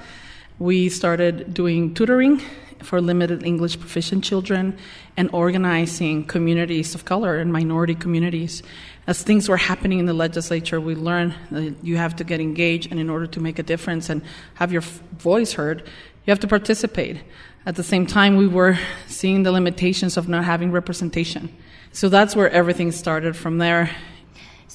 [0.63, 2.41] we started doing tutoring
[2.81, 4.77] for limited English proficient children
[5.17, 8.63] and organizing communities of color and minority communities.
[9.05, 12.89] As things were happening in the legislature, we learned that you have to get engaged,
[12.91, 14.21] and in order to make a difference and
[14.53, 14.83] have your
[15.19, 15.83] voice heard,
[16.25, 17.21] you have to participate.
[17.65, 21.53] At the same time, we were seeing the limitations of not having representation.
[21.91, 23.89] So that's where everything started from there.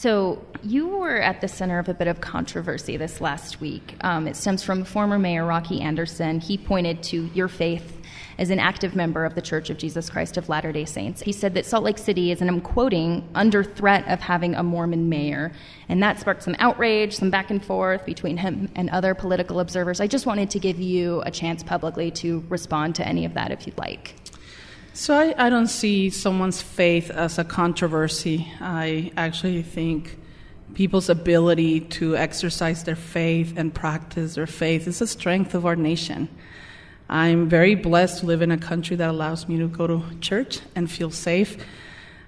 [0.00, 3.96] So, you were at the center of a bit of controversy this last week.
[4.02, 6.38] Um, it stems from former Mayor Rocky Anderson.
[6.38, 8.00] He pointed to your faith
[8.38, 11.22] as an active member of the Church of Jesus Christ of Latter day Saints.
[11.22, 14.62] He said that Salt Lake City is, and I'm quoting, under threat of having a
[14.62, 15.50] Mormon mayor.
[15.88, 20.00] And that sparked some outrage, some back and forth between him and other political observers.
[20.00, 23.50] I just wanted to give you a chance publicly to respond to any of that
[23.50, 24.14] if you'd like.
[24.98, 28.52] So I, I don't see someone's faith as a controversy.
[28.60, 30.18] I actually think
[30.74, 35.76] people's ability to exercise their faith and practice their faith is a strength of our
[35.76, 36.28] nation.
[37.08, 40.58] I'm very blessed to live in a country that allows me to go to church
[40.74, 41.64] and feel safe.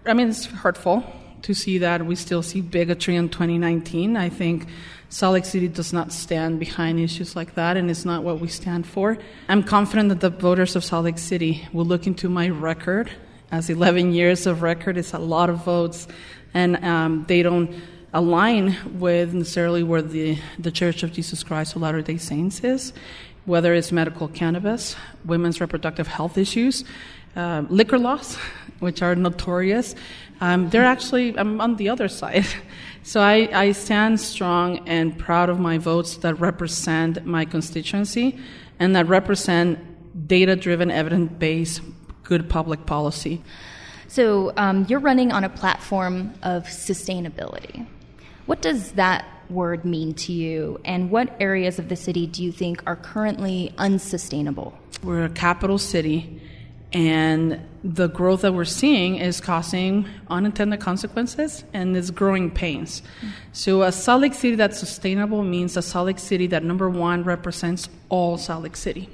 [0.07, 1.03] I mean, it's hurtful
[1.43, 4.17] to see that we still see bigotry in 2019.
[4.17, 4.69] I think
[5.13, 8.47] Salt Lake City does not stand behind issues like that, and it's not what we
[8.47, 9.19] stand for.
[9.49, 13.11] I'm confident that the voters of Salt Lake City will look into my record,
[13.51, 16.07] as 11 years of record is a lot of votes,
[16.55, 17.75] and um, they don't
[18.15, 22.93] align with necessarily where the, the Church of Jesus Christ of Latter day Saints is,
[23.47, 24.95] whether it's medical cannabis,
[25.25, 26.85] women's reproductive health issues,
[27.35, 28.37] uh, liquor laws,
[28.79, 29.97] which are notorious.
[30.41, 32.47] Um, they're actually, I'm on the other side.
[33.03, 38.39] So I, I stand strong and proud of my votes that represent my constituency
[38.79, 39.79] and that represent
[40.29, 41.81] data driven, evidence based,
[42.23, 43.43] good public policy.
[44.09, 47.87] So um, you're running on a platform of sustainability.
[48.47, 52.53] What does that word mean to you, and what areas of the city do you
[52.53, 54.77] think are currently unsustainable?
[55.03, 56.41] We're a capital city,
[56.93, 63.03] and the growth that we're seeing is causing unintended consequences and is growing pains.
[63.53, 67.23] So, a Salt Lake City that's sustainable means a Salt Lake City that, number one,
[67.23, 69.09] represents all Salt Lake City,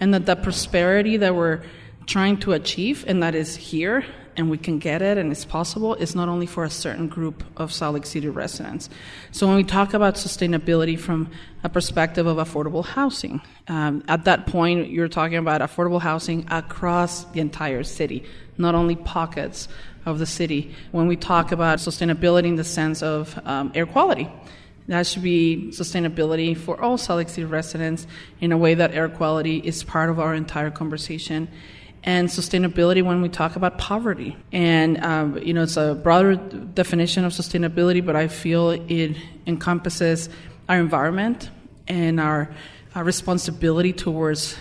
[0.00, 1.62] and that the prosperity that we're
[2.06, 4.04] trying to achieve, and that is here,
[4.38, 7.42] and we can get it and it's possible is not only for a certain group
[7.56, 8.88] of Salt Lake City residents.
[9.32, 11.30] So when we talk about sustainability from
[11.64, 17.24] a perspective of affordable housing, um, at that point you're talking about affordable housing across
[17.24, 18.24] the entire city,
[18.56, 19.68] not only pockets
[20.06, 20.74] of the city.
[20.92, 24.30] When we talk about sustainability in the sense of um, air quality,
[24.86, 28.06] that should be sustainability for all Salt Lake City residents
[28.40, 31.48] in a way that air quality is part of our entire conversation
[32.04, 34.36] and sustainability when we talk about poverty.
[34.52, 40.28] And, um, you know, it's a broader definition of sustainability, but I feel it encompasses
[40.68, 41.50] our environment
[41.86, 42.50] and our,
[42.94, 44.56] our responsibility towards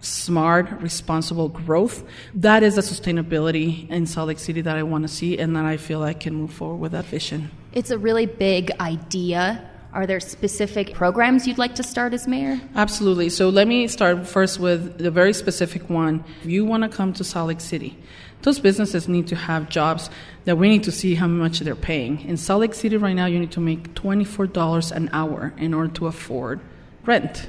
[0.00, 2.04] smart, responsible growth.
[2.34, 5.64] That is a sustainability in Salt Lake City that I want to see and that
[5.64, 7.50] I feel I can move forward with that vision.
[7.72, 12.60] It's a really big idea are there specific programs you'd like to start as mayor?
[12.76, 13.28] Absolutely.
[13.28, 16.24] So let me start first with the very specific one.
[16.42, 17.98] If you want to come to Salt Lake City,
[18.42, 20.08] those businesses need to have jobs
[20.44, 22.20] that we need to see how much they're paying.
[22.22, 25.92] In Salt Lake City right now, you need to make $24 an hour in order
[25.94, 26.60] to afford
[27.04, 27.48] rent.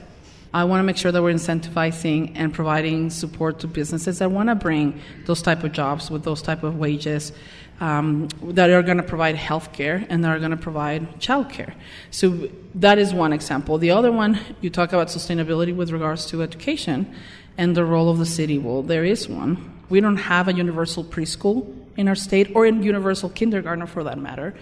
[0.54, 4.50] I want to make sure that we're incentivizing and providing support to businesses that want
[4.50, 7.32] to bring those type of jobs with those type of wages
[7.82, 11.50] um, that are going to provide health care and that are going to provide child
[11.50, 11.74] care.
[12.12, 13.80] So that is one example.
[13.80, 17.14] The other one, you talk about sustainability with regards to education
[17.58, 18.60] and the role of the city.
[18.60, 19.80] Well, there is one.
[19.90, 24.20] We don't have a universal preschool in our state or in universal kindergarten for that
[24.20, 24.54] matter.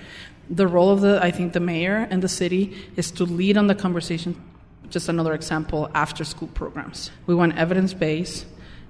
[0.49, 3.67] The role of the, I think, the mayor and the city is to lead on
[3.67, 4.41] the conversation.
[4.89, 7.11] Just another example, after school programs.
[7.27, 8.47] We want evidence based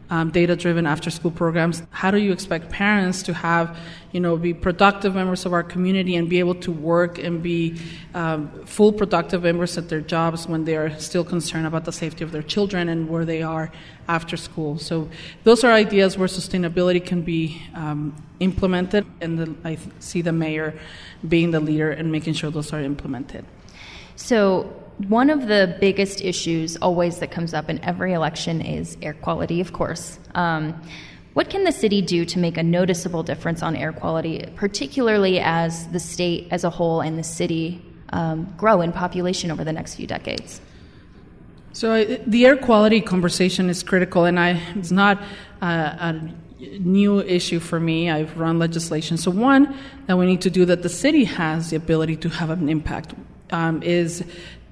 [0.10, 1.84] um, data-driven after-school programs.
[1.91, 3.78] How do you expect parents to have,
[4.12, 7.80] you know, be productive members of our community and be able to work and be
[8.13, 12.24] um, full productive members at their jobs when they are still concerned about the safety
[12.24, 13.72] of their children and where they are
[14.08, 14.80] after school?
[14.80, 15.10] So
[15.43, 20.74] those are ideas where sustainability can be um, implemented, and the, I see the mayor
[21.28, 23.45] being the leader and making sure those are implemented.
[24.15, 24.74] So
[25.07, 29.62] one of the biggest issues always that comes up in every election is air quality,
[29.62, 30.19] of course.
[30.35, 30.81] Um,
[31.33, 35.88] what can the city do to make a noticeable difference on air quality, particularly as
[35.88, 39.95] the state as a whole and the city um, grow in population over the next
[39.95, 40.59] few decades?
[41.71, 45.21] So uh, the air quality conversation is critical, and I, it's not
[45.62, 46.33] uh, a
[46.79, 48.09] new issue for me.
[48.09, 49.17] I've run legislation.
[49.17, 52.49] So one that we need to do that the city has the ability to have
[52.49, 53.13] an impact
[53.51, 54.23] um, is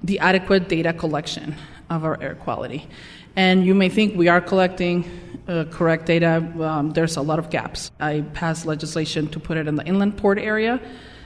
[0.03, 1.55] the adequate data collection
[1.89, 2.88] of our air quality.
[3.36, 5.05] And you may think we are collecting
[5.47, 6.38] uh, correct data.
[6.60, 7.91] Um, there's a lot of gaps.
[7.99, 10.81] I passed legislation to put it in the inland port area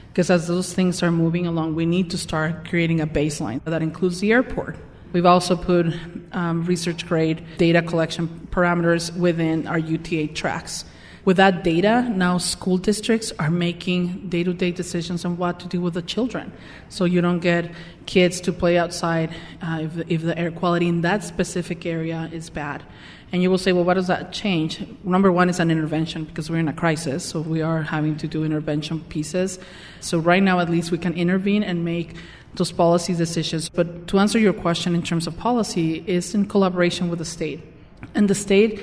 [0.08, 3.80] because as those things are moving along, we need to start creating a baseline that
[3.80, 4.76] includes the airport.
[5.12, 5.86] We've also put
[6.32, 10.84] um, research grade data collection parameters within our UTA tracks.
[11.24, 15.68] With that data, now school districts are making day to day decisions on what to
[15.68, 16.52] do with the children.
[16.88, 17.70] So you don't get
[18.06, 19.30] kids to play outside
[19.62, 22.82] uh, if, if the air quality in that specific area is bad.
[23.30, 24.84] And you will say, well, what does that change?
[25.04, 28.28] Number one is an intervention because we're in a crisis, so we are having to
[28.28, 29.58] do intervention pieces.
[30.00, 32.14] So, right now, at least, we can intervene and make
[32.56, 33.70] those policy decisions.
[33.70, 37.62] But to answer your question in terms of policy, is in collaboration with the state.
[38.14, 38.80] And the state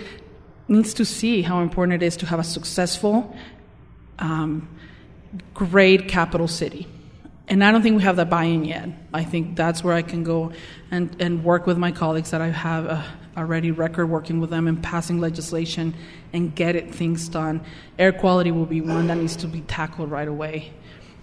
[0.70, 3.36] needs to see how important it is to have a successful,
[4.20, 4.68] um,
[5.54, 6.88] great capital city.
[7.48, 8.90] And I don't think we have that buy in yet.
[9.12, 10.52] I think that's where I can go
[10.92, 13.06] and, and work with my colleagues that I have a,
[13.36, 15.96] already record working with them and passing legislation
[16.34, 17.62] and get it things done.
[17.98, 20.72] Air quality will be one that needs to be tackled right away.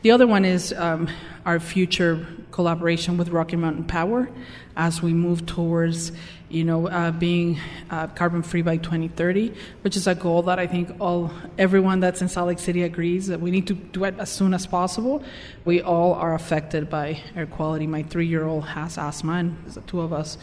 [0.03, 1.09] The other one is um,
[1.45, 4.29] our future collaboration with Rocky Mountain Power
[4.77, 6.13] as we move towards
[6.49, 7.59] you know, uh, being
[7.91, 9.53] uh, carbon free by 2030,
[9.83, 13.27] which is a goal that I think all everyone that's in Salt Lake City agrees
[13.27, 15.25] that we need to do it as soon as possible.
[15.65, 17.87] We all are affected by air quality.
[17.87, 20.39] My three-year-old has asthma, and the two of us.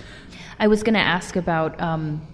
[0.59, 1.79] I was going to ask about.
[1.81, 2.27] Um,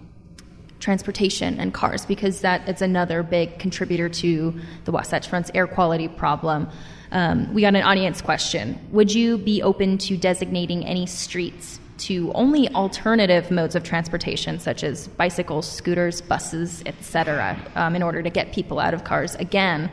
[0.80, 6.08] transportation and cars because that is another big contributor to the Wasatch Front's air quality
[6.08, 6.70] problem.
[7.12, 8.80] Um, we got an audience question.
[8.92, 14.84] Would you be open to designating any streets to only alternative modes of transportation, such
[14.84, 19.36] as bicycles, scooters, buses, etc., um, in order to get people out of cars.
[19.36, 19.92] Again,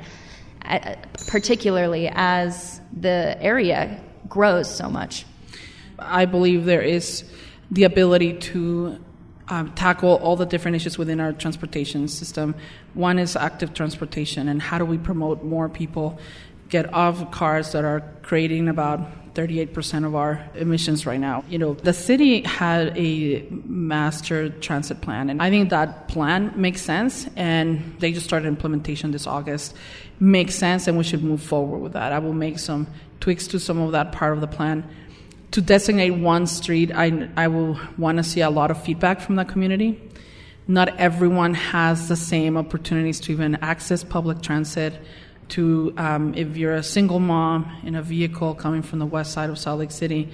[0.65, 0.95] uh,
[1.29, 5.25] particularly as the area grows so much.
[5.99, 7.25] I believe there is
[7.71, 8.99] the ability to
[9.49, 12.55] um, tackle all the different issues within our transportation system.
[12.95, 16.19] One is active transportation, and how do we promote more people
[16.69, 19.01] get off cars that are creating about
[19.37, 21.45] 38% of our emissions right now.
[21.49, 26.81] You know, the city had a master transit plan, and I think that plan makes
[26.81, 29.75] sense, and they just started implementation this August.
[30.19, 32.13] Makes sense, and we should move forward with that.
[32.13, 32.87] I will make some
[33.21, 34.83] tweaks to some of that part of the plan
[35.53, 39.37] to designate one street, I, I will want to see a lot of feedback from
[39.37, 39.99] the community.
[40.69, 45.01] Not everyone has the same opportunities to even access public transit.
[45.51, 49.49] To um, if you're a single mom in a vehicle coming from the west side
[49.49, 50.29] of Salt Lake City,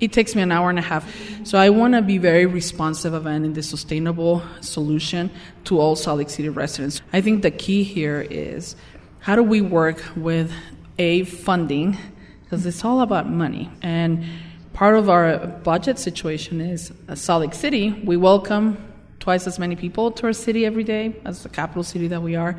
[0.00, 1.12] it takes me an hour and a half.
[1.44, 5.30] So I want to be very responsive of finding the sustainable solution
[5.64, 7.02] to all Salt Lake City residents.
[7.12, 8.76] I think the key here is
[9.20, 10.52] how do we work with
[10.98, 11.96] a funding
[12.44, 14.24] because it's all about money and
[14.72, 17.90] part of our budget situation is uh, Salt Lake City.
[18.04, 18.76] We welcome
[19.18, 22.36] twice as many people to our city every day as the capital city that we
[22.36, 22.58] are.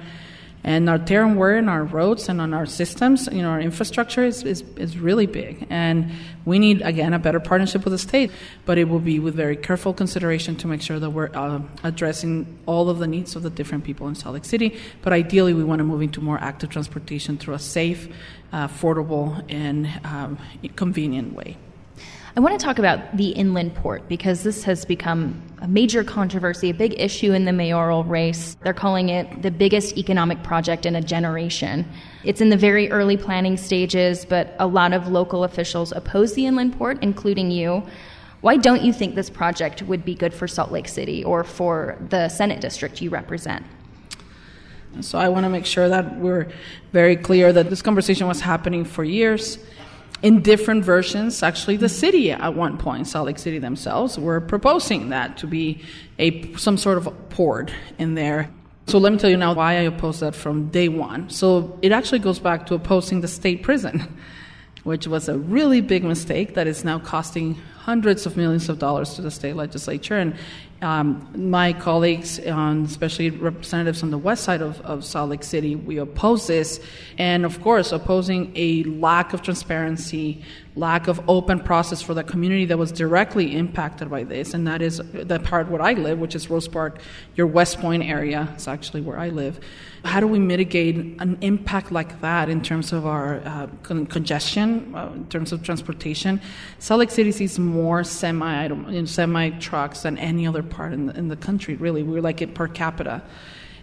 [0.64, 3.62] And our tear and wear in our roads and on our systems, you know, our
[3.62, 5.66] infrastructure is, is, is really big.
[5.70, 6.12] And
[6.44, 8.30] we need, again, a better partnership with the state,
[8.66, 12.60] but it will be with very careful consideration to make sure that we're uh, addressing
[12.66, 14.78] all of the needs of the different people in Salt Lake City.
[15.02, 18.10] But ideally, we want to move into more active transportation through a safe,
[18.52, 20.38] uh, affordable, and um,
[20.76, 21.58] convenient way.
[22.36, 26.70] I want to talk about the inland port because this has become a major controversy,
[26.70, 28.56] a big issue in the mayoral race.
[28.64, 31.90] They're calling it the biggest economic project in a generation.
[32.24, 36.46] It's in the very early planning stages, but a lot of local officials oppose the
[36.46, 37.84] inland port, including you.
[38.42, 41.98] Why don't you think this project would be good for Salt Lake City or for
[42.10, 43.66] the Senate district you represent?
[45.02, 46.52] So I want to make sure that we're
[46.94, 49.60] very clear that this conversation was happening for years
[50.22, 51.42] in different versions.
[51.44, 55.82] Actually, the city at one point, Salt Lake City themselves, were proposing that to be
[56.18, 58.50] a some sort of port in there.
[58.88, 61.30] So let me tell you now why I oppose that from day one.
[61.30, 64.18] So it actually goes back to opposing the state prison,
[64.90, 69.14] which was a really big mistake that is now costing hundreds of millions of dollars
[69.14, 70.18] to the state legislature.
[70.18, 70.36] And
[70.82, 75.76] um, my colleagues, um, especially representatives on the west side of, of Salt Lake City,
[75.76, 76.80] we oppose this.
[77.20, 80.44] And of course, opposing a lack of transparency,
[80.80, 84.54] lack of open process for the community that was directly impacted by this.
[84.54, 87.02] And that is the part where I live, which is Rose Park,
[87.36, 88.50] your Westpointe area.
[88.54, 89.60] It's actually where I live.
[90.06, 94.96] How do we mitigate an impact like that in terms of our uh, con- congestion,
[94.96, 96.40] uh, in terms of transportation?
[96.80, 101.28] Salt Lake City sees more semi semi trucks than any other part in the, in
[101.28, 101.76] the country.
[101.76, 103.22] Really, we're like it per capita.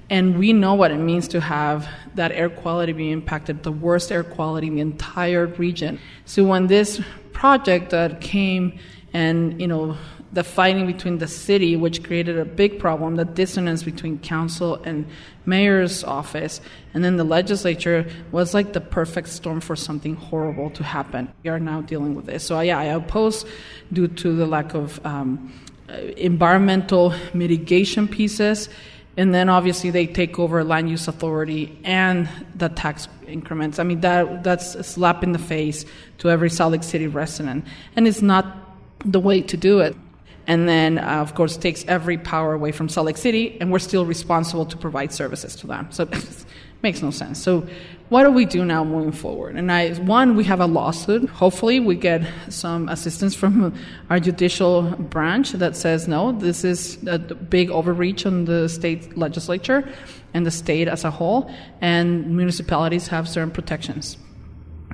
[0.09, 4.13] And we know what it means to have that air quality be impacted, the worst
[4.13, 5.99] air quality in the entire region.
[6.25, 7.01] So when this
[7.33, 8.79] project that came
[9.13, 9.97] and, you know,
[10.33, 15.07] the fighting between the city, which created a big problem, the dissonance between council and
[15.45, 16.61] mayor's office,
[16.93, 21.33] and then the legislature was like the perfect storm for something horrible to happen.
[21.43, 22.45] We are now dealing with this.
[22.45, 23.45] So, yeah, I oppose
[23.93, 25.53] due to the lack of um,
[26.17, 28.69] environmental mitigation pieces
[29.17, 33.79] and then obviously they take over land use authority and the tax increments.
[33.79, 35.85] I mean that that's a slap in the face
[36.19, 37.64] to every Salt Lake City resident,
[37.95, 38.47] and it's not
[39.05, 39.97] the way to do it.
[40.49, 43.81] And then, uh, of course, takes every power away from Salt Lake City, and we're
[43.81, 45.89] still responsible to provide services to them.
[45.91, 46.45] So it
[46.83, 47.43] makes no sense.
[47.43, 47.67] So
[48.09, 49.57] what do we do now moving forward?
[49.57, 51.29] And I, one, we have a lawsuit.
[51.29, 53.75] Hopefully, we get some assistance from
[54.11, 59.89] our judicial branch that says no, this is a big overreach on the state legislature
[60.35, 61.51] and the state as a whole,
[61.81, 64.19] and municipalities have certain protections.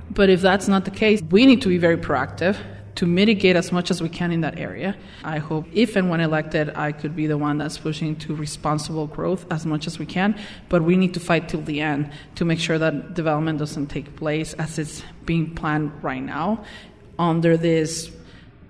[0.09, 2.57] But if that's not the case, we need to be very proactive
[2.95, 4.95] to mitigate as much as we can in that area.
[5.23, 9.07] I hope if and when elected, I could be the one that's pushing to responsible
[9.07, 10.39] growth as much as we can.
[10.69, 14.15] But we need to fight till the end to make sure that development doesn't take
[14.15, 16.63] place as it's being planned right now
[17.17, 18.11] under this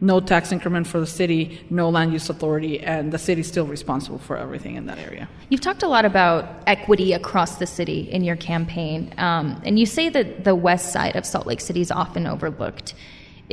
[0.04, 4.18] no tax increment for the city, no land use authority, and the city's still responsible
[4.18, 5.30] for everything in that area.
[5.48, 9.86] You've talked a lot about equity across the city in your campaign, um, and you
[9.86, 12.94] say that the west side of Salt Lake City is often overlooked.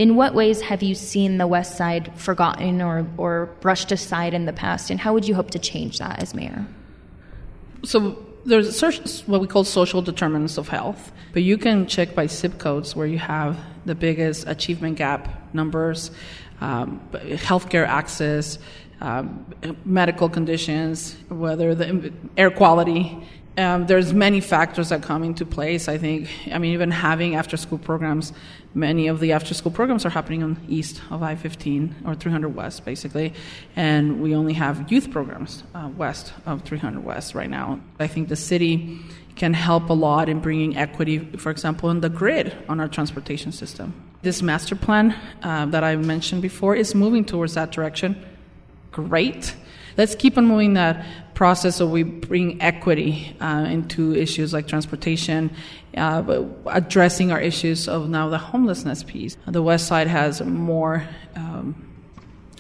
[0.01, 4.47] In what ways have you seen the West Side forgotten or, or brushed aside in
[4.47, 6.67] the past, and how would you hope to change that as mayor?
[7.85, 12.57] So, there's what we call social determinants of health, but you can check by zip
[12.57, 16.11] codes where you have the biggest achievement gap numbers,
[16.63, 18.59] um, healthcare access,
[19.03, 19.45] um,
[19.85, 23.19] medical conditions, whether the air quality.
[23.59, 25.89] Um, there's many factors that come into place.
[25.89, 28.33] I think, I mean, even having after school programs,
[28.75, 32.55] many of the after school programs are happening on east of I 15 or 300
[32.55, 33.35] West, basically.
[33.77, 37.81] And we only have youth programs uh, west of 300 West right now.
[37.99, 39.01] I think the city
[39.37, 43.53] can help a lot in bringing equity, for example, in the grid on our transportation
[43.53, 43.95] system.
[44.23, 48.23] This master plan uh, that I mentioned before is moving towards that direction.
[48.93, 49.55] Great.
[49.97, 55.51] Let's keep on moving that process so we bring equity uh, into issues like transportation,
[55.97, 59.37] uh, addressing our issues of now the homelessness piece.
[59.47, 61.75] The West Side has more um,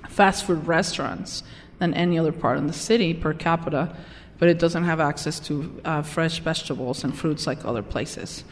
[0.09, 1.43] fast food restaurants
[1.78, 3.95] than any other part in the city per capita,
[4.39, 8.45] but it doesn't have access to uh, fresh vegetables and fruits like other places.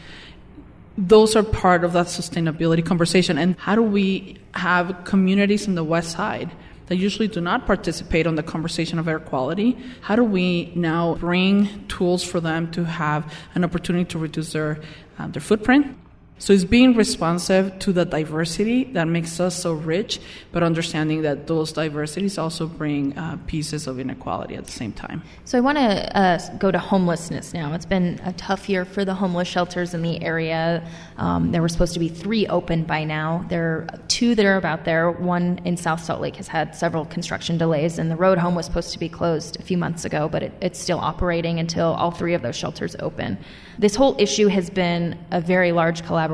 [0.97, 3.37] Those are part of that sustainability conversation.
[3.37, 6.51] And how do we have communities in the West Side?
[6.89, 9.77] That usually do not participate on the conversation of air quality.
[10.01, 14.79] How do we now bring tools for them to have an opportunity to reduce their,
[15.17, 15.95] uh, their footprint?
[16.39, 20.21] So it's being responsive to the diversity that makes us so rich,
[20.53, 25.21] but understanding that those diversities also bring uh, pieces of inequality at the same time.
[25.43, 27.73] So I want to uh, go to homelessness now.
[27.73, 30.81] It's been a tough year for the homeless shelters in the area.
[31.17, 33.45] Um, there were supposed to be three open by now.
[33.49, 35.11] There are two that are about there.
[35.11, 38.65] One in South Salt Lake has had several construction delays, and the road home was
[38.65, 42.11] supposed to be closed a few months ago, but it, it's still operating until all
[42.11, 43.37] three of those shelters open.
[43.77, 46.28] This whole issue has been a very large collaboration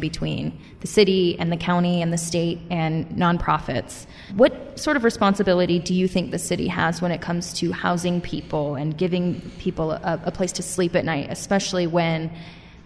[0.00, 4.06] between the city and the county and the state and nonprofits.
[4.34, 8.20] What sort of responsibility do you think the city has when it comes to housing
[8.20, 12.30] people and giving people a, a place to sleep at night, especially when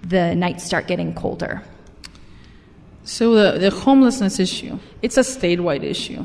[0.03, 1.63] the nights start getting colder?
[3.05, 6.25] So the, the homelessness issue, it's a statewide issue.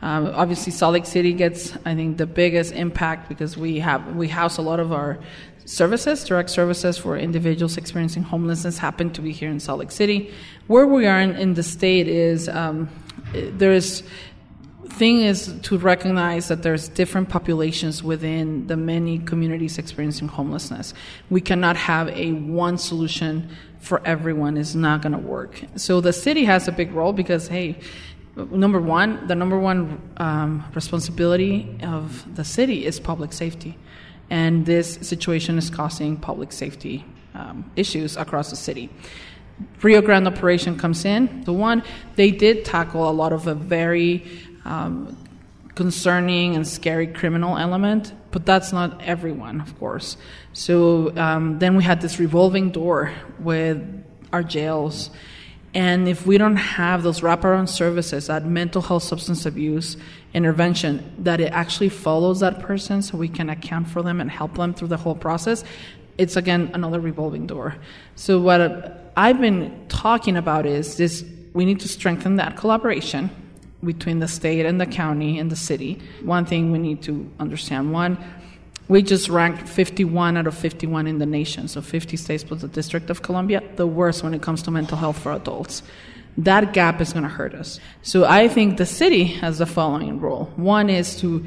[0.00, 4.28] Um, obviously, Salt Lake City gets, I think, the biggest impact because we have we
[4.28, 5.18] house a lot of our
[5.68, 10.32] services, direct services for individuals experiencing homelessness happen to be here in Salt Lake City.
[10.66, 12.88] Where we are in, in the state is um,
[13.32, 14.02] there's
[14.88, 20.94] thing is to recognize that there's different populations within the many communities experiencing homelessness.
[21.28, 25.60] We cannot have a one solution for everyone is not going to work.
[25.76, 27.78] So the city has a big role because hey,
[28.36, 33.76] number one, the number one um, responsibility of the city is public safety
[34.30, 37.04] and this situation is causing public safety
[37.34, 38.90] um, issues across the city.
[39.82, 41.42] Rio Grande operation comes in.
[41.44, 41.82] The one
[42.16, 44.24] they did tackle a lot of a very
[44.64, 45.16] um,
[45.74, 50.16] concerning and scary criminal element, but that's not everyone, of course.
[50.52, 55.10] So um, then we had this revolving door with our jails.
[55.74, 59.96] And if we don't have those wraparound services, that mental health substance abuse
[60.34, 64.54] intervention, that it actually follows that person so we can account for them and help
[64.54, 65.64] them through the whole process,
[66.18, 67.76] it's again another revolving door.
[68.16, 71.24] So what I've been talking about is this
[71.54, 73.30] we need to strengthen that collaboration
[73.82, 76.00] between the state and the county and the city.
[76.22, 78.18] One thing we need to understand one,
[78.88, 82.68] we just ranked 51 out of 51 in the nation, so 50 states plus the
[82.68, 85.82] District of Columbia, the worst when it comes to mental health for adults
[86.38, 87.80] that gap is going to hurt us.
[88.02, 90.44] So I think the city has the following role.
[90.56, 91.44] One is to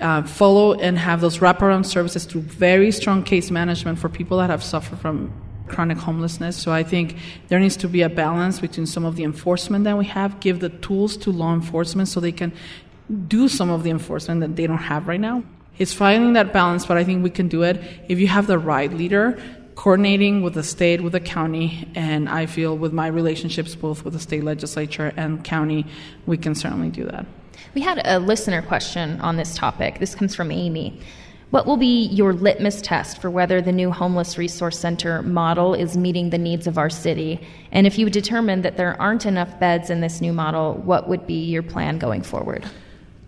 [0.00, 4.48] uh, follow and have those wraparound services through very strong case management for people that
[4.48, 5.30] have suffered from
[5.68, 6.56] chronic homelessness.
[6.56, 7.16] So I think
[7.48, 10.60] there needs to be a balance between some of the enforcement that we have, give
[10.60, 12.52] the tools to law enforcement so they can
[13.28, 15.44] do some of the enforcement that they don't have right now.
[15.78, 18.58] It's finding that balance, but I think we can do it if you have the
[18.58, 19.40] right leader
[19.80, 24.12] coordinating with the state, with the county, and I feel with my relationships both with
[24.12, 25.86] the state legislature and county,
[26.26, 27.24] we can certainly do that.
[27.72, 29.98] We had a listener question on this topic.
[29.98, 31.00] This comes from Amy.
[31.48, 35.96] What will be your litmus test for whether the new homeless resource center model is
[35.96, 37.40] meeting the needs of our city?
[37.72, 41.26] And if you determine that there aren't enough beds in this new model, what would
[41.26, 42.68] be your plan going forward?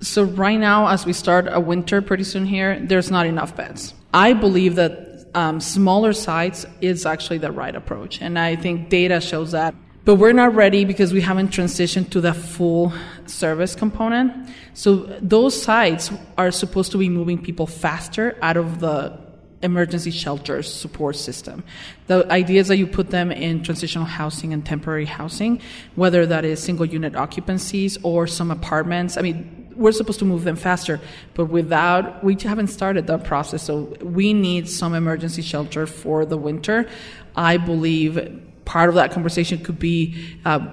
[0.03, 3.95] So, right now, as we start a winter pretty soon here, there's not enough beds.
[4.13, 8.21] I believe that um, smaller sites is actually the right approach.
[8.21, 9.75] And I think data shows that.
[10.05, 12.93] But we're not ready because we haven't transitioned to the full
[13.27, 14.51] service component.
[14.75, 19.17] So those sites are supposed to be moving people faster out of the
[19.63, 21.63] emergency shelters support system.
[22.09, 25.61] The idea is that you put them in transitional housing and temporary housing,
[25.95, 29.17] whether that is single unit occupancies or some apartments.
[29.17, 31.01] I mean, we're supposed to move them faster,
[31.35, 33.63] but without, we haven't started that process.
[33.63, 36.89] So we need some emergency shelter for the winter.
[37.37, 40.67] I believe part of that conversation could be uh,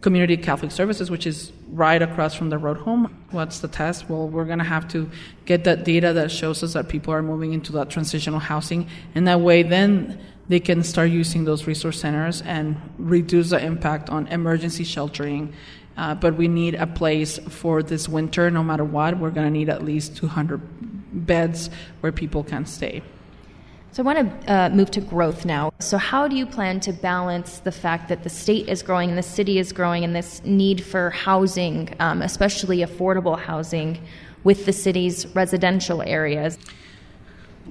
[0.00, 3.24] community Catholic services, which is right across from the road home.
[3.30, 4.10] What's the test?
[4.10, 5.10] Well, we're going to have to
[5.46, 9.26] get that data that shows us that people are moving into that transitional housing, and
[9.26, 14.26] that way then they can start using those resource centers and reduce the impact on
[14.26, 15.54] emergency sheltering
[15.96, 19.18] uh, but we need a place for this winter, no matter what.
[19.18, 20.60] We're going to need at least 200
[21.26, 21.70] beds
[22.00, 23.02] where people can stay.
[23.92, 25.70] So I want to uh, move to growth now.
[25.78, 29.18] So, how do you plan to balance the fact that the state is growing and
[29.18, 34.00] the city is growing and this need for housing, um, especially affordable housing,
[34.44, 36.58] with the city's residential areas?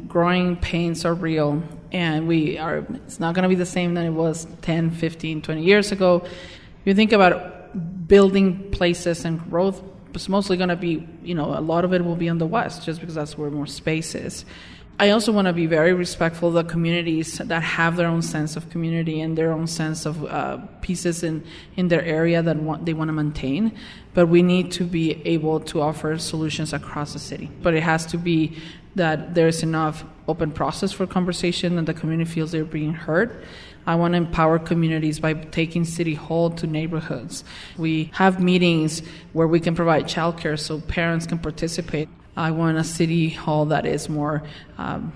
[0.07, 2.85] Growing pains are real, and we are.
[3.07, 6.23] It's not going to be the same than it was 10, 15, 20 years ago.
[6.85, 7.60] You think about
[8.13, 9.81] building places and growth
[10.15, 12.45] it's mostly going to be, you know, a lot of it will be on the
[12.45, 14.45] west just because that's where more space is.
[14.99, 18.55] I also want to be very respectful of the communities that have their own sense
[18.55, 21.43] of community and their own sense of uh, pieces in,
[21.75, 23.75] in their area that want, they want to maintain.
[24.13, 27.49] But we need to be able to offer solutions across the city.
[27.63, 28.57] But it has to be
[28.95, 33.43] that there's enough open process for conversation and the community feels they're being heard
[33.85, 37.43] I want to empower communities by taking City Hall to neighborhoods.
[37.77, 39.01] We have meetings
[39.33, 42.09] where we can provide childcare so parents can participate.
[42.37, 44.43] I want a City Hall that is more.
[44.77, 45.13] Um,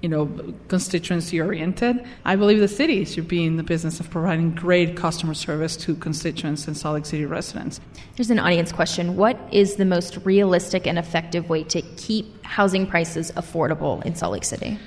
[0.00, 2.04] you know, constituency oriented.
[2.24, 5.96] I believe the city should be in the business of providing great customer service to
[5.96, 7.80] constituents and Salt Lake City residents.
[8.14, 12.86] There's an audience question What is the most realistic and effective way to keep housing
[12.86, 14.78] prices affordable in Salt Lake City?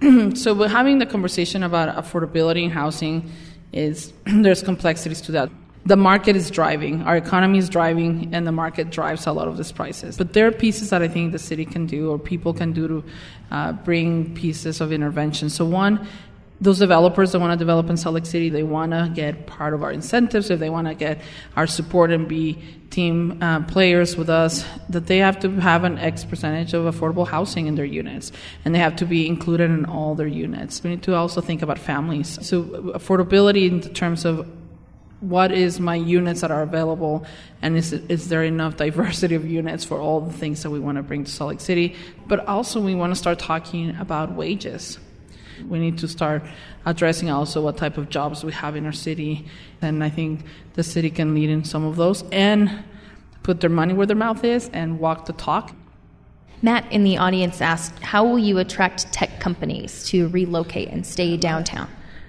[0.34, 3.30] so we're having the conversation about affordability in housing
[3.72, 5.50] is there's complexities to that.
[5.86, 9.56] The market is driving our economy is driving and the market drives a lot of
[9.56, 10.16] these prices.
[10.18, 12.88] But there are pieces that i think the city can do or people can do
[12.88, 13.04] to
[13.50, 15.48] uh, bring pieces of intervention.
[15.50, 16.06] So one
[16.60, 19.74] those developers that want to develop in Salt Lake City, they want to get part
[19.74, 21.20] of our incentives, if they want to get
[21.56, 22.58] our support and be
[22.90, 27.26] team uh, players with us, that they have to have an X percentage of affordable
[27.26, 28.32] housing in their units,
[28.64, 30.82] and they have to be included in all their units.
[30.82, 32.38] We need to also think about families.
[32.46, 34.48] So affordability in terms of
[35.20, 37.26] what is my units that are available
[37.60, 40.96] and is, is there enough diversity of units for all the things that we want
[40.96, 41.96] to bring to Salt Lake City
[42.28, 44.96] but also we want to start talking about wages
[45.66, 46.42] we need to start
[46.86, 49.46] addressing also what type of jobs we have in our city.
[49.82, 50.44] And I think
[50.74, 52.84] the city can lead in some of those and
[53.42, 55.74] put their money where their mouth is and walk the talk.
[56.60, 61.36] Matt in the audience asked, How will you attract tech companies to relocate and stay
[61.36, 61.88] downtown?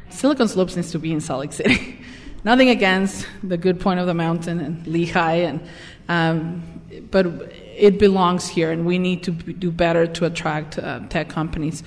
[0.09, 1.99] Silicon Slopes needs to be in Salt Lake City.
[2.43, 5.61] Nothing against the good point of the mountain and Lehi, and,
[6.07, 11.27] um, but it belongs here, and we need to do better to attract uh, tech
[11.27, 11.83] companies.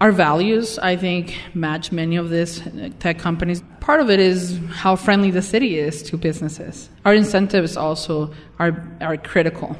[0.00, 2.62] Our values, I think, match many of these
[3.00, 3.62] tech companies.
[3.80, 6.88] Part of it is how friendly the city is to businesses.
[7.04, 9.76] Our incentives also are, are critical.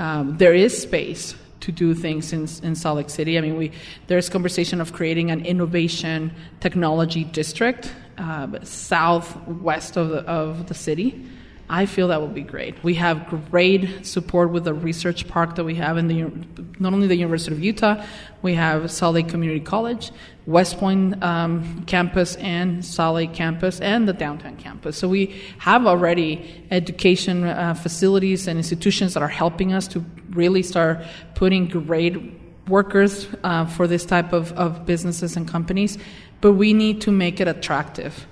[0.00, 3.38] Um, there is space to do things in, in Salt Lake City.
[3.38, 3.70] I mean, we,
[4.08, 11.24] there's conversation of creating an innovation technology district uh, southwest of the, of the city.
[11.72, 12.84] I feel that would be great.
[12.84, 16.30] We have great support with the research park that we have in the
[16.78, 18.04] not only the University of Utah,
[18.42, 20.12] we have Salt Lake Community College,
[20.46, 24.98] Westpointe um, campus, and Salt Lake campus, and the downtown campus.
[24.98, 30.62] So we have already education uh, facilities and institutions that are helping us to really
[30.62, 31.00] start
[31.34, 32.18] putting great
[32.68, 35.96] workers uh, for this type of, of businesses and companies.
[36.42, 38.26] But we need to make it attractive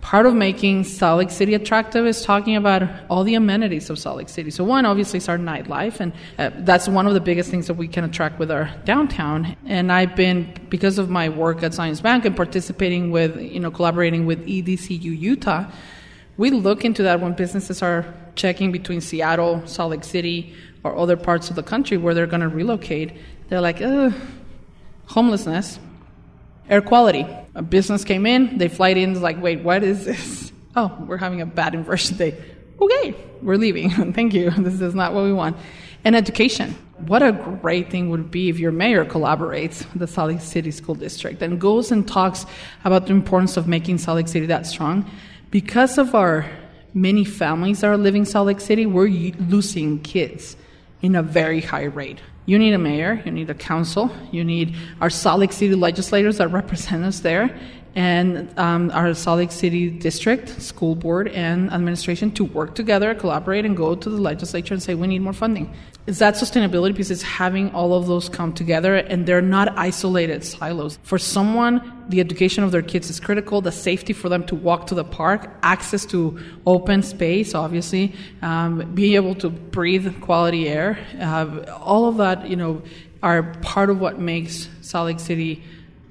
[0.00, 4.16] part of making Salt Lake City attractive is talking about all the amenities of Salt
[4.18, 4.50] Lake City.
[4.50, 7.74] So one, obviously, is our nightlife, and uh, that's one of the biggest things that
[7.74, 9.56] we can attract with our downtown.
[9.66, 13.70] And I've been, because of my work at Zions Bank and participating with, you know,
[13.70, 15.70] collaborating with EDCU Utah,
[16.36, 21.16] we look into that when businesses are checking between Seattle, Salt Lake City, or other
[21.16, 23.12] parts of the country where they're going to relocate.
[23.48, 23.82] They're like,
[25.06, 25.78] homelessness
[26.70, 27.26] Air quality.
[27.56, 30.52] A business came in, they flight in, like, wait, what is this?
[30.76, 32.40] Oh, we're having a bad inversion day.
[32.80, 33.90] Okay, we're leaving.
[34.12, 34.50] Thank you.
[34.50, 35.56] This is not what we want.
[36.04, 36.76] And education.
[37.06, 40.70] What a great thing would be if your mayor collaborates with the Salt Lake City
[40.70, 42.46] School District and goes and talks
[42.84, 45.10] about the importance of making Salt Lake City that strong.
[45.50, 46.48] Because of our
[46.94, 50.56] many families that are living in Salt Lake City, we're losing kids
[51.02, 52.20] in a very high rate.
[52.50, 56.38] You need a mayor, you need a council, you need our Salt Lake City legislators
[56.38, 57.56] that represent us there,
[57.94, 63.64] and um, our Salt Lake City District School Board and administration to work together, collaborate,
[63.64, 65.74] and go to the legislature and say we need more funding.
[66.06, 70.44] Is that sustainability because it's having all of those come together and they're not isolated
[70.44, 70.98] silos.
[71.02, 74.86] For someone, the education of their kids is critical, the safety for them to walk
[74.88, 80.98] to the park, access to open space, obviously, um, being able to breathe quality air,
[81.20, 82.82] uh, all of that, you know,
[83.22, 85.62] are part of what makes Salt Lake City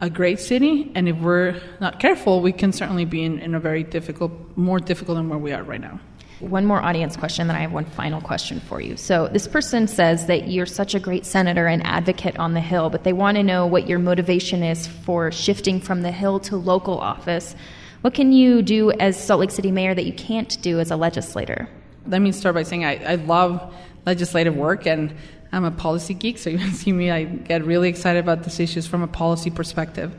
[0.01, 3.59] a great city, and if we're not careful, we can certainly be in, in a
[3.59, 5.99] very difficult, more difficult than where we are right now.
[6.39, 8.95] One more audience question, then I have one final question for you.
[8.95, 12.89] So, this person says that you're such a great senator and advocate on the Hill,
[12.89, 16.55] but they want to know what your motivation is for shifting from the Hill to
[16.55, 17.57] local office.
[18.01, 20.95] What can you do as Salt Lake City mayor that you can't do as a
[20.95, 21.67] legislator?
[22.07, 23.75] Let me start by saying I, I love
[24.05, 25.13] legislative work and
[25.51, 28.59] I'm a policy geek, so you can see me, I get really excited about these
[28.59, 30.15] issues from a policy perspective.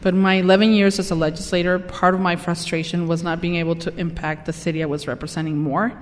[0.00, 3.76] But my 11 years as a legislator, part of my frustration was not being able
[3.76, 5.92] to impact the city I was representing more.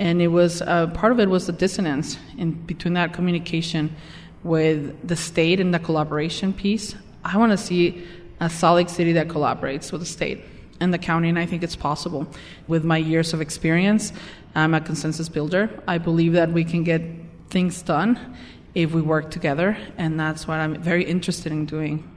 [0.00, 3.94] And it was uh, part of it was the dissonance in between that communication
[4.42, 6.94] with the state and the collaboration piece.
[7.24, 8.04] I want to see
[8.40, 10.44] a Lake City that collaborates with the state
[10.80, 12.26] and the county, and I think it's possible.
[12.68, 14.12] With my years of experience,
[14.54, 15.70] I'm a consensus builder.
[15.88, 17.02] I believe that we can get
[17.50, 18.36] things done
[18.74, 22.08] if we work together, and that's what I'm very interested in doing.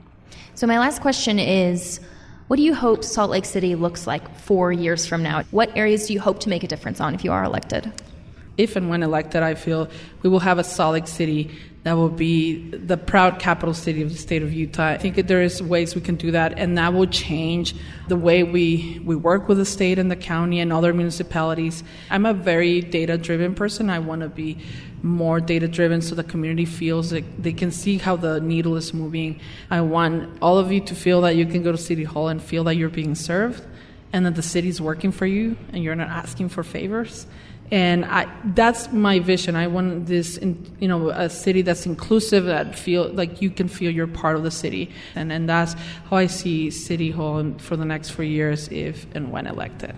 [0.54, 2.00] So, my last question is
[2.48, 5.42] what do you hope Salt Lake City looks like four years from now?
[5.52, 7.90] What areas do you hope to make a difference on if you are elected?
[8.58, 9.88] If and when elected, I feel
[10.20, 11.50] we will have a Salt Lake City
[11.84, 14.90] that will be the proud capital city of the state of Utah.
[14.90, 17.74] I think there is ways we can do that, and that will change
[18.06, 21.82] the way we, we work with the state and the county and other municipalities.
[22.08, 23.90] I'm a very data driven person.
[23.90, 24.58] I want to be
[25.02, 28.94] more data driven so the community feels that they can see how the needle is
[28.94, 29.40] moving.
[29.68, 32.40] I want all of you to feel that you can go to City Hall and
[32.40, 33.66] feel that you're being served
[34.12, 37.26] and that the city is working for you and you're not asking for favors
[37.72, 39.56] and I, that's my vision.
[39.56, 43.66] I want this, in, you know, a city that's inclusive, that feel like you can
[43.66, 45.74] feel you're part of the city, and and that's
[46.08, 49.96] how I see City Hall for the next four years, if and when elected.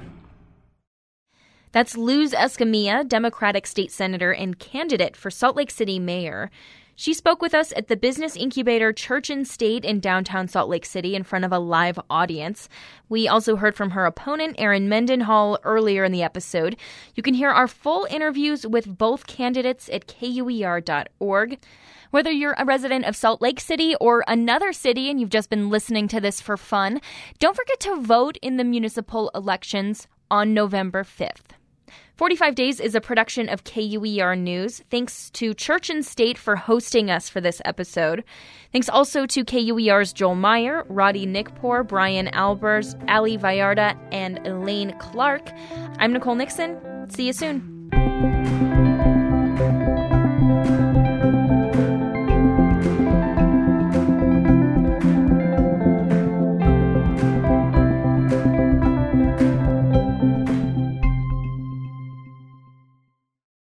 [1.72, 6.52] That's Luz Escamilla, Democratic state senator and candidate for Salt Lake City mayor.
[6.96, 10.84] She spoke with us at the Business Incubator Church and State in downtown Salt Lake
[10.84, 12.68] City in front of a live audience.
[13.08, 16.76] We also heard from her opponent, Erin Mendenhall, earlier in the episode.
[17.16, 21.58] You can hear our full interviews with both candidates at kuer.org.
[22.12, 25.70] Whether you're a resident of Salt Lake City or another city and you've just been
[25.70, 27.00] listening to this for fun,
[27.40, 31.56] don't forget to vote in the municipal elections on November 5th.
[32.16, 34.84] 45 Days is a production of KUER News.
[34.88, 38.22] Thanks to Church and State for hosting us for this episode.
[38.70, 45.50] Thanks also to KUER's Joel Meyer, Roddy Nikpour, Brian Albers, Ali Vallarta, and Elaine Clark.
[45.98, 46.78] I'm Nicole Nixon.
[47.10, 48.73] See you soon.